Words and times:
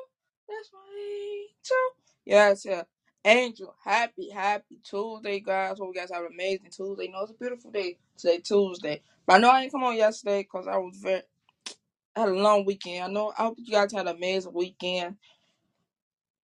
That's 0.48 0.70
my 0.72 0.78
angel. 1.00 1.86
Yes, 2.24 2.64
yeah. 2.64 2.82
Angel, 3.24 3.74
happy, 3.84 4.30
happy 4.30 4.78
Tuesday, 4.84 5.40
guys. 5.40 5.78
Hope 5.78 5.90
you 5.94 6.00
guys 6.00 6.12
have 6.12 6.22
an 6.22 6.30
amazing 6.32 6.70
Tuesday. 6.70 7.08
Know, 7.08 7.22
it's 7.22 7.32
a 7.32 7.34
beautiful 7.34 7.72
day 7.72 7.98
today, 8.16 8.38
Tuesday. 8.38 9.02
But 9.26 9.34
I 9.34 9.38
know 9.38 9.50
I 9.50 9.62
didn't 9.62 9.72
come 9.72 9.82
on 9.82 9.96
yesterday 9.96 10.42
because 10.42 10.68
I 10.68 10.76
was 10.76 10.96
very, 10.96 11.22
had 12.14 12.28
a 12.28 12.32
long 12.32 12.64
weekend. 12.64 13.04
I 13.04 13.08
know, 13.08 13.32
I 13.36 13.42
hope 13.42 13.56
you 13.58 13.72
guys 13.72 13.92
had 13.92 14.06
an 14.06 14.14
amazing 14.14 14.52
weekend. 14.54 15.16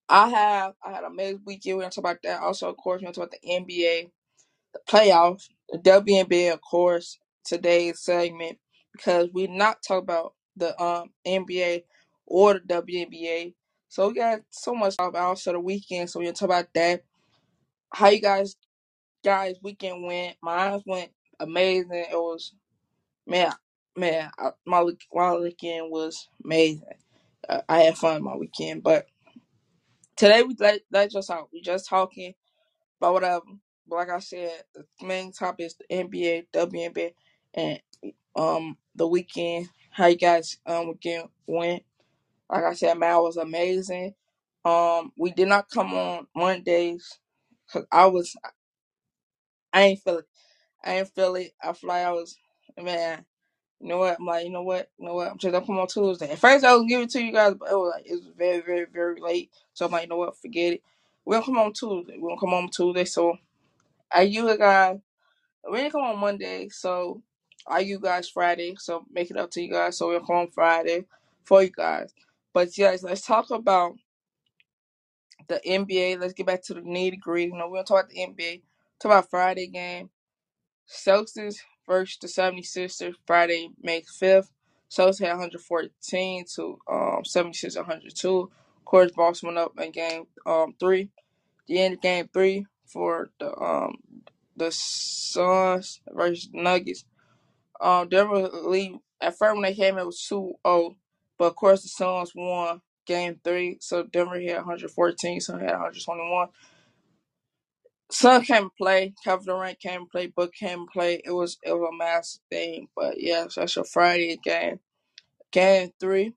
I 0.09 0.29
have, 0.29 0.75
I 0.85 0.91
had 0.91 1.05
an 1.05 1.13
amazing 1.13 1.43
weekend. 1.45 1.77
We're 1.77 1.83
going 1.83 1.93
to 1.93 2.01
talk 2.01 2.11
about 2.11 2.23
that. 2.25 2.41
Also, 2.41 2.69
of 2.69 2.77
course, 2.79 3.01
we're 3.01 3.13
going 3.13 3.15
to 3.15 3.21
talk 3.21 3.29
about 3.29 3.41
the 3.43 3.49
NBA, 3.49 4.11
the 4.73 4.81
playoffs, 4.89 5.51
the 5.69 5.79
WNBA, 5.79 6.53
of 6.53 6.61
course, 6.61 7.21
today's 7.45 8.01
segment 8.01 8.59
because 8.93 9.29
we 9.33 9.47
not 9.47 9.83
talk 9.83 10.03
about 10.03 10.35
the 10.57 10.81
um 10.83 11.11
NBA 11.27 11.85
or 12.27 12.55
the 12.55 12.61
WNBA. 12.61 13.55
So 13.89 14.09
we 14.09 14.15
got 14.15 14.41
so 14.51 14.75
much 14.75 14.97
talk 14.97 15.11
about 15.11 15.29
also 15.29 15.53
the 15.53 15.61
weekend. 15.61 16.11
So 16.11 16.19
we're 16.19 16.27
gonna 16.27 16.35
talk 16.35 16.49
about 16.49 16.75
that. 16.75 17.05
How 17.93 18.09
you 18.09 18.21
guys 18.21 18.57
guys 19.25 19.57
weekend 19.63 20.05
went. 20.05 20.37
Mine 20.43 20.81
went 20.87 21.11
amazing. 21.41 22.07
It 22.11 22.15
was 22.17 22.53
man 23.27 23.53
man 23.97 24.31
I, 24.39 24.51
my 24.67 24.85
my 25.13 25.35
weekend 25.35 25.91
was 25.91 26.29
amazing. 26.45 26.83
I 27.69 27.81
had 27.81 27.99
fun 27.99 28.23
my 28.23 28.37
weekend, 28.37 28.83
but 28.83 29.07
today 30.17 30.43
we 30.43 30.55
let 30.59 30.81
let 30.91 31.11
just 31.11 31.29
talk. 31.29 31.49
We 31.53 31.61
just 31.61 31.89
talking 31.89 32.35
about 33.01 33.15
whatever. 33.15 33.45
But 33.89 33.97
like 33.97 34.11
I 34.11 34.21
said, 34.21 34.63
the 34.75 34.85
main 35.05 35.33
topic 35.33 35.67
is 35.67 35.75
the 35.75 35.85
NBA, 35.95 36.47
WNBA, 36.55 37.13
and 37.55 37.81
um 38.37 38.77
the 38.95 39.07
weekend. 39.07 39.69
How 39.91 40.07
you 40.07 40.17
guys 40.17 40.59
um 40.67 40.89
weekend 40.89 41.29
went? 41.47 41.85
Like 42.51 42.65
I 42.65 42.75
said, 42.75 42.99
man, 42.99 43.17
was 43.17 43.37
amazing. 43.37 44.15
Um, 44.65 45.13
we 45.17 45.33
did 45.33 45.49
not 45.49 45.71
come 45.71 45.95
on 45.95 46.27
Mondays 46.35 47.19
because 47.67 47.87
I 47.91 48.07
was 48.07 48.37
I 49.73 49.83
ain't 49.83 50.01
feel 50.01 50.19
it. 50.19 50.27
I 50.85 50.99
ain't 50.99 51.09
feel 51.15 51.35
it. 51.37 51.53
I 51.63 51.73
feel 51.73 51.89
like 51.89 52.07
I 52.07 52.13
was 52.13 52.37
man. 52.81 53.25
You 53.81 53.89
know 53.89 53.99
what? 53.99 54.17
I'm 54.19 54.27
like, 54.27 54.47
you 54.47 54.53
know 54.53 54.63
what? 54.63 54.91
You 54.99 55.07
know 55.07 55.15
what? 55.15 55.31
I'm 55.31 55.39
just 55.39 55.53
gonna 55.53 55.67
come 55.67 55.79
on 55.79 55.89
Tuesday. 55.89 56.31
At 56.31 56.39
first, 56.39 56.65
I 56.65 56.75
was 56.75 56.87
giving 56.89 57.07
it 57.07 57.11
to 57.11 57.23
you 57.23 57.33
guys, 57.33 57.55
but 57.59 57.71
it 57.71 57.75
was 57.77 57.93
like 57.97 58.07
it 58.07 58.13
was 58.15 58.31
very, 58.37 58.61
very, 58.61 58.87
very 58.93 59.21
late. 59.21 59.51
So 59.75 59.87
I'm 59.87 59.93
like, 59.93 60.05
you 60.05 60.09
know 60.09 60.17
what? 60.19 60.39
Forget 60.39 60.75
it. 60.75 60.83
We're 61.25 61.37
gonna 61.37 61.47
come 61.47 61.59
on 61.59 61.73
Tuesday. 61.73 62.17
We're 62.19 62.31
gonna 62.31 62.41
come 62.41 62.55
on 62.55 62.71
Tuesday. 62.71 63.05
So 63.05 63.37
I 64.13 64.23
you 64.23 64.57
guys. 64.57 64.99
We 65.71 65.79
didn't 65.79 65.93
come 65.93 66.03
on 66.03 66.19
Monday, 66.19 66.69
so 66.71 67.23
I 67.67 67.81
you 67.81 67.99
guys 67.99 68.29
Friday. 68.29 68.77
So 68.79 69.05
make 69.13 69.31
it 69.31 69.37
up 69.37 69.51
to 69.53 69.63
you 69.63 69.71
guys. 69.71 69.99
So 69.99 70.09
we're 70.09 70.21
home 70.21 70.49
Friday 70.53 71.07
for 71.45 71.63
you 71.63 71.71
guys. 71.71 72.13
But 72.53 72.77
yes, 72.77 73.03
let's 73.03 73.27
talk 73.27 73.51
about 73.51 73.95
the 75.49 75.61
NBA. 75.67 76.21
Let's 76.21 76.35
get 76.35 76.47
back 76.47 76.63
to 76.65 76.75
the 76.75 76.81
nitty 76.81 77.21
gritty. 77.21 77.51
You 77.53 77.59
know, 77.59 77.69
we're 77.69 77.79
gonna 77.79 77.85
talk 77.85 78.05
about 78.05 78.11
the 78.11 78.27
NBA. 78.27 78.63
Talk 79.01 79.13
about 79.13 79.31
Friday 79.31 79.67
game. 79.69 80.11
Celtics 80.89 81.57
versus 81.87 82.19
the 82.21 82.29
76ers. 82.29 83.15
Friday, 83.27 83.71
May 83.81 84.03
5th. 84.03 84.51
Celtics 84.91 85.21
had 85.21 85.31
114 85.31 86.45
to 86.55 86.79
um 86.91 87.25
76 87.25 87.77
102. 87.77 88.41
Of 88.41 88.85
course, 88.85 89.11
Boston 89.13 89.49
went 89.49 89.59
up 89.59 89.73
in 89.81 89.91
game 89.91 90.27
um 90.45 90.75
three. 90.79 91.09
The 91.67 91.81
end 91.81 91.95
of 91.95 92.03
game 92.03 92.29
three 92.33 92.67
for 92.87 93.31
the 93.41 93.57
um 93.59 93.97
the 94.57 94.71
Suns 94.71 96.01
versus 96.13 96.51
Nuggets. 96.53 97.05
Um, 97.83 98.09
lead 98.11 98.99
at 99.23 99.39
first 99.39 99.55
when 99.55 99.65
they 99.65 99.75
came 99.75 99.99
it 99.99 100.07
was 100.07 100.27
2-0, 100.33 100.97
but 101.39 101.47
of 101.47 101.57
course 101.57 101.83
the 101.83 101.89
Suns 101.91 102.33
won 102.37 102.83
game 103.07 103.41
three, 103.45 103.79
so 103.81 104.05
Denver 104.05 104.41
had 104.41 104.57
114, 104.59 105.41
Sun 105.43 105.61
had 105.61 105.73
121. 105.73 106.49
Sun 108.11 108.43
came 108.45 108.65
and 108.65 108.77
play, 108.77 109.15
Kevin 109.25 109.47
Durant 109.47 109.81
came 109.81 110.03
and 110.03 110.11
play, 110.11 110.29
Book 110.29 110.55
came 110.55 110.81
and 110.81 110.89
play. 110.89 111.23
It 111.25 111.33
was 111.33 111.59
it 111.65 111.73
was 111.73 111.91
a 111.93 111.97
massive 111.97 112.43
thing, 112.51 112.89
but 112.97 113.17
yeah, 113.21 113.47
so 113.49 113.63
that's 113.63 113.77
your 113.77 113.85
Friday 113.87 114.39
game. 114.43 114.81
Game 115.53 115.93
three, 116.01 116.35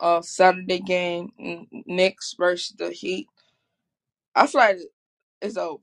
uh, 0.00 0.22
Saturday 0.22 0.80
game, 0.80 1.32
Knicks 1.86 2.34
versus 2.38 2.74
the 2.78 2.90
Heat. 2.90 3.28
I 4.34 4.46
feel 4.46 4.60
like 4.60 4.78
it's 5.42 5.56
over. 5.56 5.82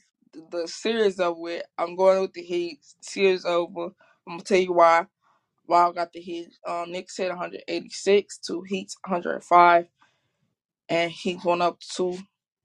The 0.52 0.68
series 0.68 1.20
over 1.20 1.40
with. 1.40 1.64
I'm 1.78 1.96
going 1.96 2.22
with 2.22 2.34
the 2.34 2.44
Heat. 2.44 2.80
Series 3.02 3.46
over. 3.46 3.90
I'm 4.31 4.38
gonna 4.38 4.46
tell 4.46 4.59
you 4.59 4.74
why. 4.74 5.08
Wild 5.68 5.96
got 5.96 6.14
the 6.14 6.22
Heat. 6.22 6.50
Um, 6.68 6.92
Knicks 6.92 7.18
hit 7.18 7.30
186 7.30 8.40
to 8.47 8.64
Heat's 8.68 8.96
105, 9.08 9.88
and 10.90 11.12
Heat 11.12 11.44
went 11.46 11.62
up 11.62 11.80
two 11.81 12.18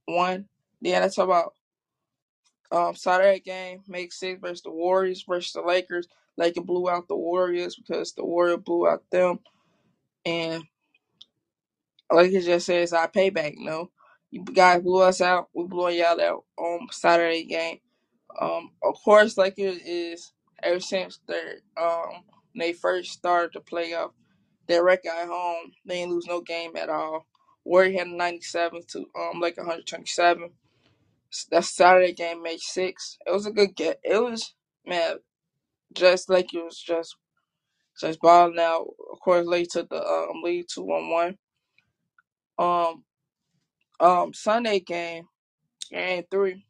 one. 0.06 0.46
Yeah, 0.80 1.00
that's 1.00 1.18
about 1.18 1.54
um 2.72 2.96
Saturday 2.96 3.40
game. 3.40 3.82
Make 3.88 4.12
six 4.12 4.40
versus 4.40 4.62
the 4.62 4.72
Warriors 4.72 5.24
versus 5.28 5.52
the 5.52 5.62
Lakers. 5.62 6.08
Lakers 6.38 6.64
blew 6.64 6.90
out 6.90 7.08
the 7.08 7.16
Warriors 7.16 7.76
because 7.76 8.12
the 8.14 8.24
Warriors 8.24 8.60
blew 8.64 8.88
out 8.88 9.04
them, 9.12 9.40
and 10.26 10.64
Lakers 12.12 12.46
just 12.46 12.66
says 12.66 12.92
I 12.92 13.08
payback. 13.08 13.54
No, 13.58 13.90
you 14.30 14.44
guys 14.44 14.82
blew 14.82 15.02
us 15.02 15.20
out. 15.20 15.48
We 15.54 15.66
blew 15.66 15.90
y'all 15.90 16.20
out 16.20 16.44
on 16.58 16.88
Saturday 16.92 17.44
game. 17.44 17.80
Um, 18.40 18.70
of 18.84 18.96
course, 19.04 19.38
Lakers 19.38 19.78
is 19.86 20.32
ever 20.62 20.80
since 20.80 21.20
their 21.28 21.56
um 21.76 22.24
they 22.56 22.72
first 22.74 23.12
started 23.12 23.52
the 23.54 23.60
playoff 23.60 24.10
Their 24.68 24.84
record 24.84 25.12
at 25.12 25.28
home, 25.28 25.72
they 25.86 25.96
didn't 26.00 26.14
lose 26.14 26.26
no 26.28 26.40
game 26.42 26.76
at 26.78 26.90
all. 26.90 27.26
Warrior 27.66 27.98
had 28.00 28.08
a 28.08 28.16
97 28.16 28.82
to 28.92 29.00
um 29.18 29.40
like 29.42 29.58
127. 29.58 30.52
That 31.52 31.64
Saturday 31.64 32.12
game 32.14 32.42
made 32.42 32.60
six. 32.60 33.18
It 33.26 33.32
was 33.32 33.46
a 33.46 33.52
good 33.52 33.76
get. 33.76 34.00
It 34.04 34.22
was 34.22 34.54
man, 34.86 35.16
just 35.94 36.30
like 36.30 36.54
it 36.54 36.64
was 36.64 36.78
just 36.80 37.16
just 38.00 38.20
balling 38.20 38.58
out. 38.60 38.86
Of 39.12 39.20
course, 39.20 39.46
late 39.46 39.70
to 39.72 39.84
the 39.84 40.02
um 40.04 40.42
lead 40.44 40.66
two 40.72 40.84
one 40.84 41.10
one. 41.10 41.38
Um 42.58 43.04
um 44.00 44.34
Sunday 44.34 44.80
game, 44.80 45.24
game 45.90 46.24
three. 46.30 46.66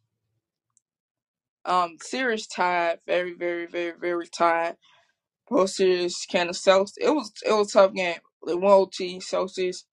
Um 1.67 1.99
series 2.03 2.49
tied, 2.49 3.01
very 3.07 3.35
very 3.35 3.67
very 3.67 3.95
very 4.01 4.29
tied. 4.29 4.77
Both 5.49 5.71
series 5.71 6.27
kind 6.33 6.51
of 6.51 6.57
self. 6.57 6.93
It 6.99 7.11
was 7.11 7.33
it 7.47 7.53
was 7.53 7.71
a 7.71 7.81
tough 7.81 7.95
game. 7.95 8.19
The 8.45 8.57
one 8.59 8.73
OT 8.73 9.19
Celtics 9.21 9.85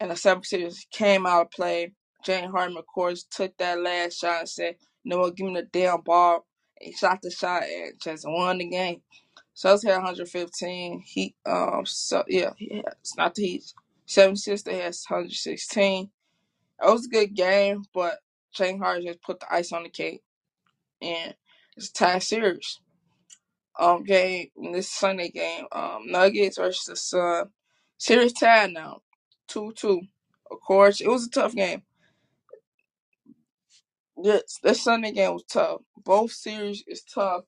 and 0.00 0.10
the 0.10 0.14
76ers 0.14 0.86
came 0.90 1.26
out 1.26 1.46
of 1.46 1.50
play. 1.50 1.92
James 2.24 2.50
Harden, 2.52 2.76
of 2.76 2.86
course, 2.86 3.24
took 3.30 3.56
that 3.58 3.80
last 3.80 4.18
shot 4.20 4.40
and 4.40 4.48
said, 4.48 4.76
"You 5.04 5.10
know? 5.16 5.30
Give 5.30 5.46
me 5.46 5.54
the 5.54 5.62
damn 5.62 6.00
ball." 6.02 6.46
He 6.80 6.92
shot 6.92 7.20
the 7.22 7.30
shot 7.30 7.62
and 7.64 7.92
just 8.02 8.24
won 8.28 8.58
the 8.58 8.68
game. 8.68 9.02
Celtics 9.56 9.84
had 9.86 9.96
115. 9.98 11.02
He 11.06 11.34
um 11.46 11.84
so 11.86 12.24
yeah, 12.28 12.52
yeah, 12.58 12.82
it's 13.00 13.16
not 13.16 13.34
the 13.34 13.42
Heat. 13.42 13.72
76 14.06 14.62
they 14.62 14.76
had 14.76 14.94
116. 15.08 16.10
It 16.82 16.90
was 16.90 17.06
a 17.06 17.10
good 17.10 17.34
game, 17.34 17.84
but 17.94 18.18
James 18.54 18.80
Harden 18.82 19.06
just 19.06 19.22
put 19.22 19.40
the 19.40 19.52
ice 19.52 19.72
on 19.72 19.84
the 19.84 19.88
cake, 19.88 20.22
and 21.04 21.36
it's 21.76 21.90
a 21.90 21.94
tie 21.94 22.20
series. 22.20 22.80
Um, 23.78 24.04
game 24.04 24.48
this 24.72 24.90
Sunday 24.90 25.30
game, 25.30 25.66
um, 25.72 26.04
Nuggets 26.06 26.58
versus 26.58 26.86
the 26.86 26.96
Sun. 26.96 27.50
Series 27.98 28.32
tied 28.34 28.72
now, 28.72 29.02
two 29.48 29.72
two. 29.76 30.02
Of 30.50 30.60
course, 30.60 31.00
it 31.00 31.08
was 31.08 31.26
a 31.26 31.30
tough 31.30 31.54
game. 31.54 31.82
This 34.22 34.60
this 34.62 34.82
Sunday 34.84 35.12
game 35.12 35.34
was 35.34 35.44
tough. 35.44 35.82
Both 36.04 36.32
series 36.32 36.84
is 36.86 37.02
tough. 37.04 37.44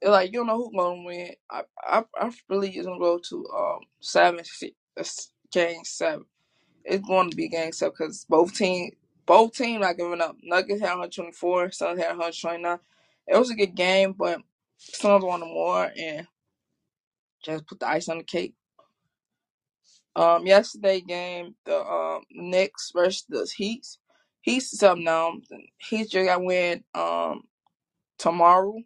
It's 0.00 0.10
like 0.10 0.32
you 0.32 0.40
don't 0.40 0.48
know 0.48 0.58
who's 0.58 0.76
gonna 0.76 1.02
win. 1.04 1.32
I 1.50 1.62
I 1.82 2.04
I 2.18 2.32
believe 2.48 2.76
it's 2.76 2.86
gonna 2.86 2.98
go 3.00 3.18
to 3.30 3.46
um 3.56 3.80
seven 4.00 4.44
six, 4.44 5.32
game 5.52 5.84
seven. 5.84 6.26
It's 6.84 7.06
going 7.06 7.30
to 7.30 7.36
be 7.36 7.48
game 7.48 7.72
seven 7.72 7.94
because 7.98 8.26
both 8.28 8.54
team 8.54 8.92
both 9.30 9.54
team 9.54 9.82
not 9.82 9.98
giving 9.98 10.22
up. 10.22 10.36
Nuggets 10.42 10.80
had 10.82 10.90
124, 10.90 11.72
Suns 11.72 12.00
had 12.00 12.08
129. 12.10 12.78
It 13.28 13.38
was 13.38 13.50
a 13.50 13.56
good 13.56 13.76
game, 13.76 14.14
but 14.18 14.42
Suns 14.78 15.24
wanted 15.24 15.46
more, 15.46 15.92
and 15.98 16.22
Just 17.44 17.66
put 17.66 17.80
the 17.80 17.88
ice 17.88 18.08
on 18.08 18.18
the 18.18 18.24
cake. 18.24 18.54
Um, 20.16 20.46
yesterday 20.46 21.00
game, 21.00 21.54
the 21.66 21.80
um 21.80 22.22
Knicks 22.32 22.92
versus 22.94 23.24
the 23.28 23.48
Heat. 23.56 23.86
Heat's 24.42 24.72
is 24.74 24.82
up 24.82 24.98
now. 24.98 25.34
Heat 25.78 26.10
just 26.10 26.26
got 26.26 26.44
win 26.44 26.84
um 26.94 27.44
tomorrow 28.18 28.76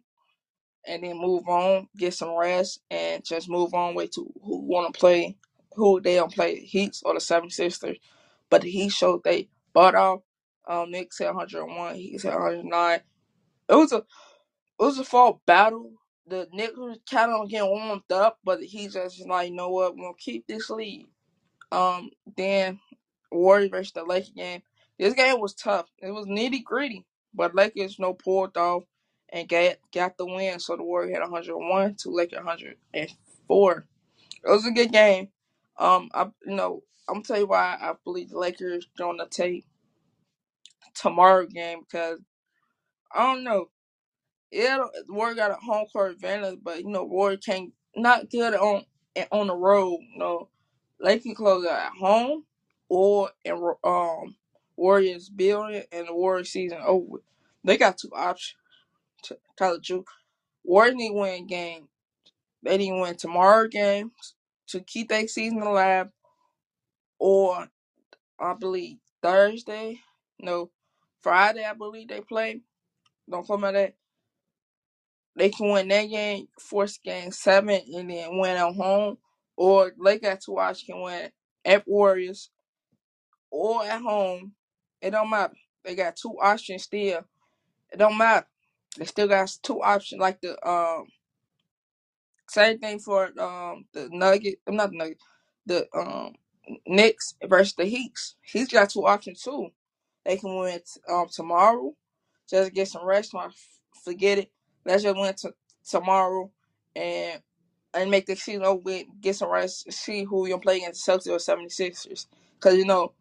and 0.87 1.03
then 1.03 1.19
move 1.19 1.47
on, 1.47 1.87
get 1.97 2.13
some 2.13 2.37
rest, 2.37 2.81
and 2.91 3.23
just 3.25 3.49
move 3.49 3.73
on 3.73 3.95
way 3.95 4.07
to 4.07 4.31
who 4.43 4.59
want 4.61 4.93
to 4.93 4.99
play, 4.99 5.37
who 5.75 6.01
they 6.01 6.15
don't 6.15 6.33
play, 6.33 6.59
Heats 6.59 7.03
or 7.05 7.13
the 7.15 7.21
Seven 7.21 7.49
Sisters. 7.51 7.97
But 8.49 8.61
the 8.63 8.71
Heat 8.71 8.91
showed 8.91 9.23
they 9.23 9.49
butt 9.73 9.95
off. 9.95 10.21
Um, 10.67 10.91
Knicks 10.91 11.19
had 11.19 11.27
101, 11.27 11.95
He 11.95 12.17
said 12.17 12.33
109. 12.33 12.99
It 13.69 13.75
was 13.75 13.91
a 13.91 13.97
it 13.97 14.83
was 14.83 14.99
a 14.99 15.03
fall 15.03 15.41
battle. 15.45 15.91
The 16.27 16.47
Knicks 16.51 16.77
were 16.77 16.95
kind 17.09 17.31
of 17.31 17.49
getting 17.49 17.69
warmed 17.69 18.11
up, 18.11 18.39
but 18.43 18.61
he 18.61 18.87
just 18.87 19.25
like, 19.27 19.49
you 19.49 19.55
know 19.55 19.69
what, 19.69 19.95
we're 19.95 20.03
gonna 20.03 20.13
keep 20.17 20.47
this 20.47 20.69
lead. 20.69 21.07
Um, 21.71 22.09
then 22.37 22.79
Warriors 23.31 23.69
versus 23.71 23.93
the 23.93 24.03
Lakers 24.03 24.31
game. 24.31 24.61
This 24.97 25.13
game 25.13 25.39
was 25.39 25.53
tough. 25.53 25.87
It 25.99 26.11
was 26.11 26.25
nitty 26.25 26.63
gritty, 26.63 27.05
but 27.33 27.55
Lakers 27.55 27.99
no 27.99 28.13
pulled 28.13 28.57
off 28.57 28.83
and 29.29 29.47
got 29.47 29.77
got 29.93 30.17
the 30.17 30.25
win. 30.25 30.59
So 30.59 30.75
the 30.75 30.83
Warriors 30.83 31.13
had 31.15 31.29
101 31.29 31.95
to 31.95 32.09
Lakers 32.09 32.37
104. 32.37 33.87
It 34.43 34.49
was 34.49 34.65
a 34.65 34.71
good 34.71 34.91
game. 34.91 35.29
Um, 35.77 36.09
I 36.13 36.23
you 36.45 36.55
know 36.55 36.83
I'm 37.07 37.15
gonna 37.15 37.25
tell 37.25 37.39
you 37.39 37.47
why 37.47 37.77
I 37.79 37.93
believe 38.03 38.29
the 38.29 38.39
Lakers 38.39 38.87
gonna 38.97 39.27
take 39.29 39.65
tomorrow 40.95 41.47
game 41.47 41.81
because 41.81 42.19
I 43.13 43.23
don't 43.33 43.43
know. 43.45 43.67
Yeah, 44.51 44.79
Warrior 45.09 45.35
got 45.35 45.51
a 45.51 45.55
home 45.55 45.87
court 45.91 46.13
advantage, 46.13 46.59
but 46.63 46.79
you 46.81 46.89
know 46.89 47.03
Warrior 47.05 47.37
can't 47.37 47.73
not 47.95 48.29
good 48.29 48.53
on 48.55 48.85
on 49.31 49.47
the 49.47 49.55
road. 49.55 49.99
You 50.13 50.19
know, 50.19 50.49
they 51.03 51.19
can 51.19 51.35
close 51.35 51.65
at 51.65 51.91
home 51.99 52.45
or 52.89 53.31
in 53.45 53.53
um 53.83 54.35
Warriors 54.77 55.29
building 55.29 55.83
and 55.91 56.07
the 56.07 56.15
Warriors 56.15 56.51
season 56.51 56.79
over. 56.85 57.19
They 57.63 57.77
got 57.77 57.97
two 57.97 58.11
options. 58.15 58.55
Tell 59.57 59.75
the 59.75 59.81
truth, 59.81 60.05
Warriors 60.63 60.95
need 60.95 61.11
win 61.13 61.47
game. 61.47 61.89
They 62.63 62.77
need 62.77 62.91
to 62.91 63.01
win 63.01 63.17
tomorrow 63.17 63.67
game 63.67 64.11
to 64.69 64.81
keep 64.81 65.09
their 65.09 65.27
season 65.27 65.61
alive, 65.61 66.09
or 67.19 67.67
I 68.39 68.53
believe 68.55 68.97
Thursday, 69.23 70.01
no, 70.39 70.71
Friday. 71.25 71.65
I 71.65 71.73
believe 71.75 72.09
they 72.09 72.21
play. 72.21 72.61
Don't 73.29 73.45
call 73.47 73.57
me 73.59 73.71
that 73.73 73.93
They 75.37 75.49
can 75.49 75.71
win 75.71 75.89
that 75.89 76.05
game, 76.07 76.49
force 76.61 76.99
game 77.03 77.31
seven, 77.31 77.81
and 77.95 78.11
then 78.11 78.39
win 78.39 78.57
at 78.57 78.75
home. 78.75 79.17
Or 79.57 79.93
Lakers 79.99 80.45
to 80.45 80.53
watch 80.53 80.85
can 80.87 81.01
win 81.01 81.31
at 81.65 81.87
Warriors 81.87 82.51
or 83.51 83.83
at 83.85 84.01
home. 84.01 84.53
It 85.01 85.11
don't 85.11 85.29
matter. 85.29 85.55
They 85.83 85.95
got 85.95 86.17
two 86.17 86.35
options 86.41 86.83
still. 86.83 87.21
It 87.91 87.97
don't 87.99 88.17
matter. 88.17 88.47
They 88.97 89.05
still 89.05 89.27
got 89.27 89.51
two 89.63 89.81
options. 89.81 90.21
Like 90.21 90.41
the 90.41 90.57
um 90.67 91.05
same 92.49 92.79
thing 92.79 92.99
for 92.99 93.27
um 93.39 93.85
the 93.93 94.09
Nugget. 94.11 94.59
I'm 94.67 94.77
not 94.77 94.91
the 94.91 94.97
Nugget. 94.97 95.19
The 95.65 95.87
um 95.95 96.35
Knicks 96.87 97.35
versus 97.45 97.75
the 97.75 97.85
Heats. 97.85 98.35
He's 98.43 98.69
got 98.69 98.89
two 98.91 99.05
options 99.07 99.41
too. 99.41 99.69
They 100.25 100.37
can 100.37 100.55
win 100.57 100.79
um 101.09 101.27
tomorrow. 101.31 101.93
Just 102.49 102.73
get 102.73 102.89
some 102.89 103.05
rest. 103.05 103.33
My 103.33 103.49
Forget 104.05 104.39
it. 104.39 104.51
Let's 104.85 105.03
just 105.03 105.17
win 105.17 105.33
t- 105.35 105.49
tomorrow 105.89 106.51
and 106.95 107.41
and 107.93 108.11
make 108.11 108.27
the 108.27 108.35
season 108.35 108.63
over 108.63 108.81
with. 108.81 109.05
Get 109.21 109.37
some 109.37 109.51
rest. 109.51 109.91
See 109.93 110.23
who 110.25 110.47
you're 110.47 110.59
playing 110.59 110.83
against 110.83 111.05
the 111.05 111.13
Celtics 111.13 111.27
or 111.29 111.37
76ers. 111.57 112.27
Because 112.55 112.77
you 112.77 112.85
know 112.85 113.13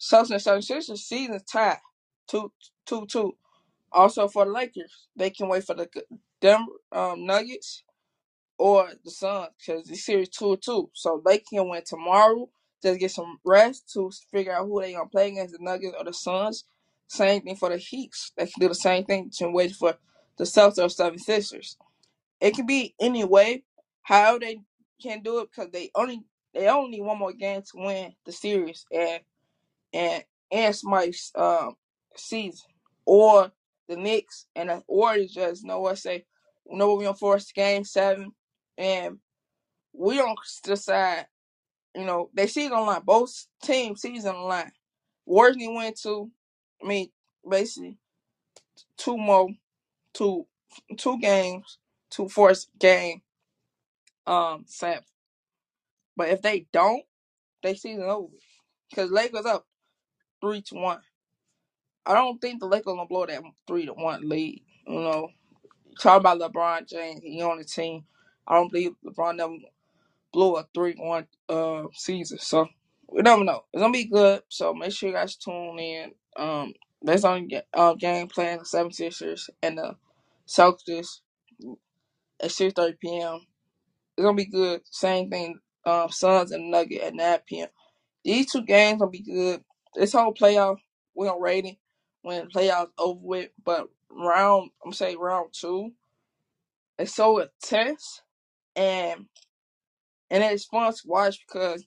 Celtics 0.00 0.46
and 0.48 0.62
76ers 0.64 0.98
season 0.98 1.40
tied 1.50 1.78
two 2.28 2.52
two 2.86 3.06
two. 3.06 3.36
Also 3.92 4.28
for 4.28 4.44
the 4.46 4.52
Lakers, 4.52 5.08
they 5.16 5.30
can 5.30 5.48
wait 5.48 5.64
for 5.64 5.74
the 5.74 5.88
Denver 6.40 6.72
um, 6.92 7.26
Nuggets 7.26 7.84
or 8.58 8.90
the 9.04 9.10
Suns 9.10 9.50
because 9.58 9.84
the 9.86 9.96
series 9.96 10.28
two 10.30 10.56
two. 10.58 10.90
So 10.94 11.22
they 11.24 11.38
can 11.38 11.68
win 11.68 11.82
tomorrow. 11.86 12.48
Just 12.82 13.00
get 13.00 13.10
some 13.10 13.38
rest 13.44 13.90
to 13.94 14.10
figure 14.30 14.52
out 14.52 14.66
who 14.66 14.80
they 14.80 14.92
gonna 14.92 15.08
play 15.08 15.28
against 15.28 15.52
the 15.52 15.64
Nuggets 15.64 15.94
or 15.98 16.04
the 16.04 16.12
Suns. 16.12 16.64
Same 17.08 17.42
thing 17.42 17.56
for 17.56 17.70
the 17.70 17.78
Heats. 17.78 18.32
They 18.36 18.46
can 18.46 18.60
do 18.60 18.68
the 18.68 18.74
same 18.74 19.04
thing 19.04 19.30
to 19.38 19.48
wait 19.50 19.72
for 19.72 19.96
the 20.38 20.44
Celtics 20.44 20.78
or 20.78 20.88
76ers. 20.88 21.76
It 22.40 22.54
can 22.54 22.66
be 22.66 22.94
any 23.00 23.24
way. 23.24 23.64
How 24.02 24.38
they 24.38 24.60
can 25.02 25.22
do 25.22 25.40
it 25.40 25.48
because 25.50 25.70
they 25.72 25.90
only 25.94 26.22
they 26.54 26.68
only 26.68 26.90
need 26.92 27.02
one 27.02 27.18
more 27.18 27.32
game 27.32 27.62
to 27.62 27.72
win 27.74 28.14
the 28.24 28.32
series 28.32 28.86
and 28.92 29.20
and 29.92 30.24
and 30.50 30.74
Smite's 30.74 31.32
um 31.34 31.76
season. 32.16 32.68
Or 33.04 33.52
the 33.88 33.96
Knicks 33.96 34.46
and 34.56 34.68
the 34.68 34.82
Warriors 34.88 35.32
just 35.32 35.64
know 35.64 35.80
what 35.80 35.98
say, 35.98 36.24
you 36.70 36.76
know 36.76 36.88
what 36.88 36.98
we 36.98 37.04
gonna 37.04 37.16
force 37.16 37.52
game 37.52 37.84
seven 37.84 38.32
and 38.78 39.18
we 39.92 40.16
don't 40.16 40.38
decide, 40.64 41.26
you 41.96 42.04
know, 42.04 42.30
they 42.34 42.46
it 42.66 42.72
on 42.72 42.86
line. 42.86 43.02
Both 43.04 43.46
teams 43.62 44.02
season 44.02 44.36
on 44.36 44.48
line. 44.48 44.72
Warriors 45.24 45.56
need 45.56 45.74
to. 46.02 46.30
I 46.82 46.86
mean, 46.86 47.10
basically 47.48 47.98
two 48.96 49.16
more, 49.16 49.48
two 50.12 50.46
two 50.96 51.18
games, 51.18 51.78
two 52.10 52.28
game, 52.78 53.22
um, 54.26 54.64
seven. 54.66 55.04
But 56.16 56.28
if 56.30 56.42
they 56.42 56.66
don't, 56.72 57.02
they 57.62 57.74
season 57.74 58.04
over. 58.04 58.32
Cause 58.94 59.10
Lakers 59.10 59.46
up 59.46 59.66
three 60.40 60.62
to 60.62 60.74
one. 60.76 61.00
I 62.04 62.14
don't 62.14 62.40
think 62.40 62.60
the 62.60 62.66
Lakers 62.66 62.86
gonna 62.86 63.06
blow 63.06 63.26
that 63.26 63.42
three 63.66 63.86
to 63.86 63.92
one 63.92 64.28
lead. 64.28 64.62
You 64.86 65.00
know, 65.00 65.30
talk 66.00 66.20
about 66.20 66.40
LeBron 66.40 66.88
James, 66.88 67.20
he 67.22 67.42
on 67.42 67.58
the 67.58 67.64
team. 67.64 68.04
I 68.46 68.56
don't 68.56 68.70
believe 68.70 68.92
LeBron 69.04 69.36
never 69.36 69.54
blew 70.32 70.56
a 70.56 70.66
three 70.74 70.94
one 70.98 71.26
uh 71.48 71.84
season. 71.94 72.38
So 72.38 72.68
we 73.08 73.22
never 73.22 73.44
know. 73.44 73.64
It's 73.72 73.82
gonna 73.82 73.92
be 73.92 74.06
good. 74.06 74.42
So 74.48 74.74
make 74.74 74.92
sure 74.92 75.10
you 75.10 75.14
guys 75.14 75.36
tune 75.36 75.78
in. 75.78 76.12
Um, 76.36 76.74
that's 77.02 77.24
on 77.24 77.48
uh, 77.74 77.94
game 77.94 78.28
plan 78.28 78.58
the 78.60 78.64
Seven 78.66 78.92
Sixers 78.92 79.50
and 79.62 79.78
the 79.78 79.96
Celtics 80.48 81.20
at 82.42 82.50
six 82.52 82.74
thirty 82.74 82.96
p.m. 83.00 83.46
It's 84.16 84.24
gonna 84.24 84.36
be 84.36 84.46
good. 84.46 84.82
Same 84.90 85.30
thing. 85.30 85.60
Um, 85.86 86.10
Suns 86.10 86.52
and 86.52 86.70
Nugget 86.70 87.02
at 87.02 87.14
nine 87.14 87.40
p.m. 87.48 87.68
These 88.24 88.52
two 88.52 88.62
games 88.62 89.00
gonna 89.00 89.10
be 89.10 89.22
good. 89.22 89.64
This 89.94 90.12
whole 90.12 90.34
playoff 90.34 90.78
we 91.14 91.26
don't 91.26 91.42
rate 91.42 91.64
it 91.66 91.76
when 92.22 92.46
the 92.46 92.50
playoffs 92.60 92.90
over 92.98 93.20
with. 93.22 93.50
But 93.64 93.88
round 94.10 94.70
I'm 94.84 94.92
saying 94.92 95.18
round 95.18 95.50
two, 95.52 95.92
it's 96.98 97.14
so 97.14 97.38
intense 97.40 98.22
and 98.76 99.26
and 100.30 100.42
it's 100.42 100.64
fun 100.64 100.92
to 100.92 101.02
watch 101.06 101.40
because 101.46 101.84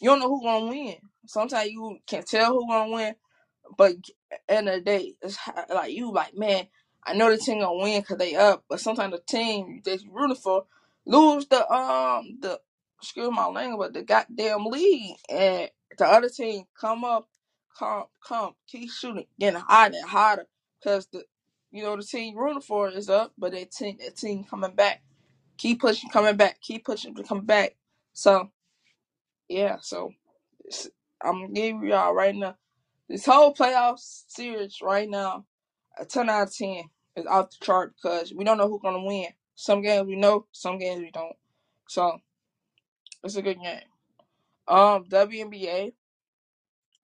you 0.00 0.10
don't 0.10 0.20
know 0.20 0.28
who's 0.28 0.42
gonna 0.42 0.66
win. 0.66 0.96
Sometimes 1.26 1.70
you 1.70 1.98
can't 2.06 2.26
tell 2.26 2.52
who's 2.52 2.66
gonna 2.68 2.92
win, 2.92 3.14
but 3.76 3.96
end 4.48 4.68
of 4.68 4.76
the 4.76 4.80
day, 4.80 5.14
it's 5.22 5.38
like 5.72 5.92
you 5.92 6.12
like, 6.12 6.36
man, 6.36 6.66
I 7.04 7.14
know 7.14 7.30
the 7.30 7.38
team 7.38 7.60
gonna 7.60 7.82
win 7.82 8.00
because 8.00 8.18
they 8.18 8.34
up, 8.34 8.64
but 8.68 8.80
sometimes 8.80 9.12
the 9.12 9.20
team 9.20 9.80
that 9.84 10.02
you 10.02 10.10
rooting 10.12 10.36
for 10.36 10.64
lose 11.06 11.46
the 11.46 11.70
um 11.72 12.38
the 12.40 12.60
excuse 13.00 13.30
my 13.32 13.46
language, 13.46 13.78
but 13.78 13.94
the 13.94 14.02
goddamn 14.02 14.66
lead, 14.66 15.16
and 15.28 15.70
the 15.98 16.06
other 16.06 16.28
team 16.28 16.64
come 16.80 17.04
up, 17.04 17.28
come 17.78 18.04
come 18.26 18.54
keep 18.68 18.90
shooting, 18.90 19.26
getting 19.38 19.60
hotter 19.60 19.96
and 19.96 20.08
hotter 20.08 20.46
because 20.80 21.06
the 21.12 21.24
you 21.70 21.82
know 21.82 21.96
the 21.96 22.02
team 22.02 22.36
rooting 22.36 22.60
for 22.62 22.88
is 22.90 23.08
up, 23.08 23.32
but 23.38 23.52
that 23.52 23.72
team 23.72 23.98
that 24.00 24.16
team 24.16 24.44
coming 24.44 24.74
back, 24.74 25.02
keep 25.62 25.80
pushing, 25.80 26.10
coming 26.10 26.36
back, 26.36 26.60
keep 26.60 26.84
pushing, 26.84 27.14
to 27.14 27.22
come 27.22 27.46
back. 27.46 27.76
So 28.12 28.50
yeah, 29.48 29.76
so 29.80 30.10
I'm 31.22 31.52
giving 31.52 31.86
y'all 31.86 32.14
right 32.14 32.34
now. 32.34 32.56
This 33.08 33.26
whole 33.26 33.54
playoff 33.54 33.98
series 34.26 34.78
right 34.82 35.08
now, 35.08 35.44
a 35.98 36.04
10 36.04 36.28
out 36.28 36.48
of 36.48 36.56
10 36.56 36.84
is 37.16 37.26
off 37.26 37.50
the 37.50 37.64
chart 37.64 37.94
because 37.94 38.32
we 38.34 38.44
don't 38.44 38.58
know 38.58 38.68
who's 38.68 38.80
to 38.82 39.04
win. 39.06 39.28
Some 39.54 39.82
games 39.82 40.08
we 40.08 40.16
know, 40.16 40.46
some 40.50 40.78
games 40.78 41.00
we 41.00 41.10
don't. 41.12 41.36
So, 41.86 42.18
it's 43.22 43.36
a 43.36 43.42
good 43.42 43.60
game. 43.62 43.82
Um, 44.66 45.04
WNBA, 45.04 45.92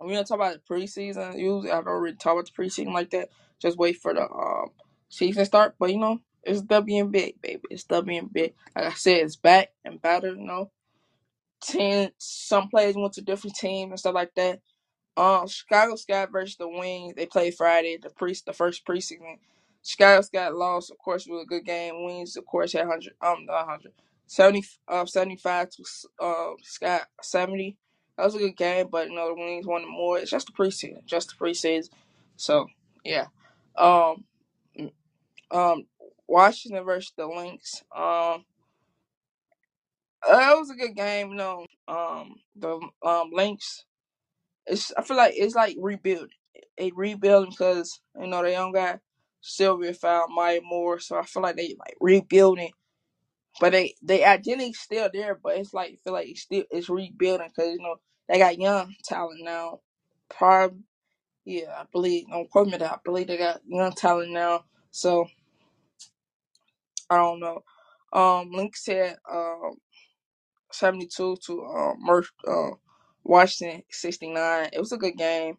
we 0.00 0.12
don't 0.14 0.26
talk 0.26 0.36
about 0.36 0.54
the 0.54 0.74
preseason. 0.74 1.38
Usually, 1.38 1.70
I 1.70 1.76
don't 1.76 1.86
really 1.86 2.16
talk 2.16 2.32
about 2.32 2.50
the 2.52 2.62
preseason 2.62 2.92
like 2.92 3.10
that. 3.10 3.28
Just 3.60 3.76
wait 3.76 3.96
for 3.96 4.14
the 4.14 4.22
um 4.22 4.70
season 5.10 5.44
start. 5.44 5.74
But, 5.78 5.90
you 5.90 5.98
know, 5.98 6.20
it's 6.44 6.62
WNBA, 6.62 7.40
baby. 7.42 7.62
It's 7.70 7.84
WNBA. 7.84 8.54
Like 8.76 8.86
I 8.86 8.92
said, 8.94 9.18
it's 9.22 9.36
back 9.36 9.70
and 9.84 10.00
better, 10.00 10.28
you 10.30 10.46
know. 10.46 10.70
Ten, 11.60 12.10
some 12.18 12.68
players 12.68 12.96
went 12.96 13.14
to 13.14 13.22
different 13.22 13.56
teams 13.56 13.90
and 13.90 13.98
stuff 14.00 14.14
like 14.14 14.34
that. 14.36 14.60
Um, 15.16 15.48
Chicago 15.48 15.96
Sky 15.96 16.26
versus 16.26 16.56
the 16.56 16.68
Wings. 16.68 17.14
They 17.16 17.26
played 17.26 17.54
Friday, 17.54 17.98
the 18.02 18.10
pre 18.10 18.36
the 18.46 18.52
first 18.52 18.86
preseason. 18.86 19.38
Chicago 19.84 20.22
Sky 20.22 20.48
lost, 20.48 20.90
of 20.90 20.98
course, 20.98 21.26
it 21.26 21.32
was 21.32 21.42
a 21.44 21.46
good 21.46 21.64
game. 21.64 22.04
Wings, 22.04 22.36
of 22.36 22.46
course, 22.46 22.72
had 22.72 22.86
hundred 22.86 23.14
um 23.20 23.46
not 23.46 23.66
hundred. 23.66 23.92
70, 24.28 24.64
uh, 24.88 25.06
75 25.06 25.70
to 25.70 25.84
uh, 26.20 26.50
Scott 26.62 27.02
70. 27.22 27.76
That 28.16 28.24
was 28.24 28.34
a 28.34 28.38
good 28.38 28.56
game, 28.56 28.88
but 28.90 29.08
you 29.08 29.14
know 29.14 29.28
the 29.28 29.34
Wings 29.34 29.66
wanted 29.66 29.88
more. 29.88 30.18
It's 30.18 30.30
just 30.30 30.48
the 30.48 30.52
preseason, 30.52 31.04
just 31.06 31.30
the 31.30 31.44
preseason. 31.44 31.88
So 32.36 32.66
yeah, 33.04 33.26
um, 33.76 34.24
um, 35.50 35.86
Washington 36.28 36.84
versus 36.84 37.12
the 37.16 37.26
Lynx. 37.26 37.82
Um, 37.96 38.44
uh, 40.28 40.52
it 40.54 40.58
was 40.60 40.70
a 40.70 40.76
good 40.76 40.96
game. 40.96 41.30
You 41.30 41.36
know, 41.36 41.66
um, 41.88 42.36
the 42.56 42.80
um 43.04 43.30
Lynx. 43.32 43.84
It's 44.66 44.92
I 44.96 45.02
feel 45.02 45.16
like 45.18 45.34
it's 45.36 45.54
like 45.56 45.76
rebuilding. 45.80 46.30
They 46.78 46.92
rebuilding 46.94 47.50
because 47.50 48.00
you 48.20 48.28
know 48.28 48.42
they 48.42 48.52
don't 48.52 48.72
got 48.72 49.00
Sylvia 49.42 49.94
Fowles 49.94 50.30
Maya 50.34 50.60
Moore, 50.62 51.00
so 51.00 51.18
I 51.18 51.24
feel 51.24 51.42
like 51.42 51.56
they 51.56 51.76
like 51.78 51.96
rebuilding 52.00 52.70
But 53.60 53.72
they 53.72 53.94
they 54.02 54.24
identity's 54.24 54.78
still 54.80 55.10
there, 55.12 55.38
but 55.42 55.56
it's 55.56 55.74
like 55.74 55.98
feel 56.04 56.14
like 56.14 56.28
it's 56.28 56.42
still 56.42 56.64
it's 56.70 56.90
rebuilding 56.90 57.48
because 57.48 57.74
you 57.74 57.82
know 57.82 57.96
they 58.28 58.38
got 58.38 58.58
young 58.58 58.94
talent 59.04 59.40
now. 59.44 59.80
Probably, 60.28 60.80
yeah, 61.44 61.74
I 61.78 61.84
believe. 61.92 62.26
Don't 62.30 62.50
quote 62.50 62.68
me 62.68 62.78
that. 62.78 62.92
I 62.92 62.98
believe 63.04 63.28
they 63.28 63.38
got 63.38 63.60
young 63.66 63.92
talent 63.92 64.32
now. 64.32 64.64
So 64.90 65.28
I 67.10 67.16
don't 67.16 67.40
know. 67.40 67.62
Um, 68.12 68.52
Link 68.52 68.76
said 68.76 69.16
um 69.30 69.76
seventy 70.72 71.06
two 71.06 71.36
to 71.46 71.64
um 71.64 71.96
Merc 72.00 72.26
uh, 72.48 72.70
Washington 73.24 73.82
sixty 73.90 74.30
nine. 74.30 74.70
It 74.72 74.80
was 74.80 74.92
a 74.92 74.98
good 74.98 75.16
game. 75.18 75.58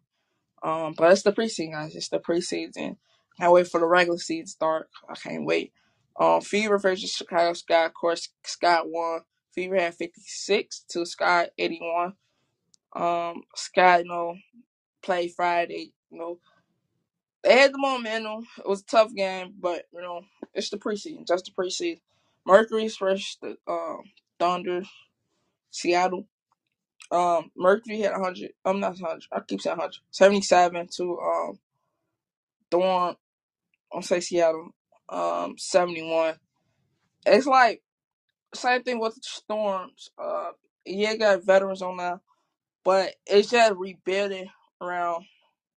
Um, 0.63 0.93
but 0.97 1.11
it's 1.11 1.23
the 1.23 1.31
preseason, 1.33 1.73
guys. 1.73 1.95
It's 1.95 2.09
the 2.09 2.19
preseason. 2.19 2.97
Can't 3.39 3.53
wait 3.53 3.67
for 3.67 3.79
the 3.79 3.85
regular 3.87 4.17
season 4.19 4.45
to 4.45 4.51
start. 4.51 4.89
I 5.09 5.15
can't 5.15 5.45
wait. 5.45 5.73
Um, 6.19 6.41
Fever 6.41 6.77
versus 6.79 7.13
Chicago 7.13 7.53
Sky. 7.53 7.85
Of 7.85 7.93
course, 7.93 8.29
Sky 8.45 8.81
won. 8.83 9.21
Fever 9.55 9.77
had 9.77 9.95
56 9.95 10.85
to 10.89 11.05
Sky 11.05 11.49
81. 11.57 12.13
Um, 12.95 13.43
Sky, 13.55 13.99
you 13.99 14.05
know, 14.05 14.35
played 15.03 15.33
Friday. 15.35 15.93
You 16.11 16.19
know, 16.19 16.39
they 17.43 17.57
had 17.59 17.73
the 17.73 17.79
momentum. 17.79 18.47
It 18.59 18.67
was 18.67 18.81
a 18.81 18.85
tough 18.85 19.13
game, 19.15 19.55
but 19.59 19.85
you 19.93 20.01
know, 20.01 20.21
it's 20.53 20.69
the 20.69 20.77
preseason. 20.77 21.27
Just 21.27 21.45
the 21.45 21.51
preseason. 21.51 22.01
Mercury's 22.45 22.97
versus 22.97 23.37
the 23.41 23.57
um, 23.67 24.03
Thunder. 24.39 24.83
Seattle. 25.71 26.27
Um, 27.11 27.51
Mercury 27.57 28.01
had 28.01 28.13
100. 28.13 28.51
I'm 28.65 28.79
not 28.79 28.99
100. 28.99 29.25
I 29.31 29.41
keep 29.41 29.61
saying 29.61 29.77
100. 29.77 29.97
77 30.11 30.87
to 30.97 31.19
um, 31.19 31.59
Thorn 32.71 33.15
I'll 33.93 34.03
say 34.03 34.21
Seattle. 34.21 34.71
Um, 35.09 35.55
seventy 35.57 36.03
one. 36.03 36.35
It's 37.25 37.47
like 37.47 37.83
same 38.55 38.83
thing 38.83 38.99
with 38.99 39.15
the 39.15 39.21
Storms. 39.23 40.11
Uh, 40.17 40.51
yeah, 40.85 41.15
got 41.15 41.45
veterans 41.45 41.81
on 41.81 41.97
now, 41.97 42.21
but 42.85 43.15
it's 43.27 43.51
just 43.51 43.75
rebuilding 43.75 44.49
around. 44.81 45.25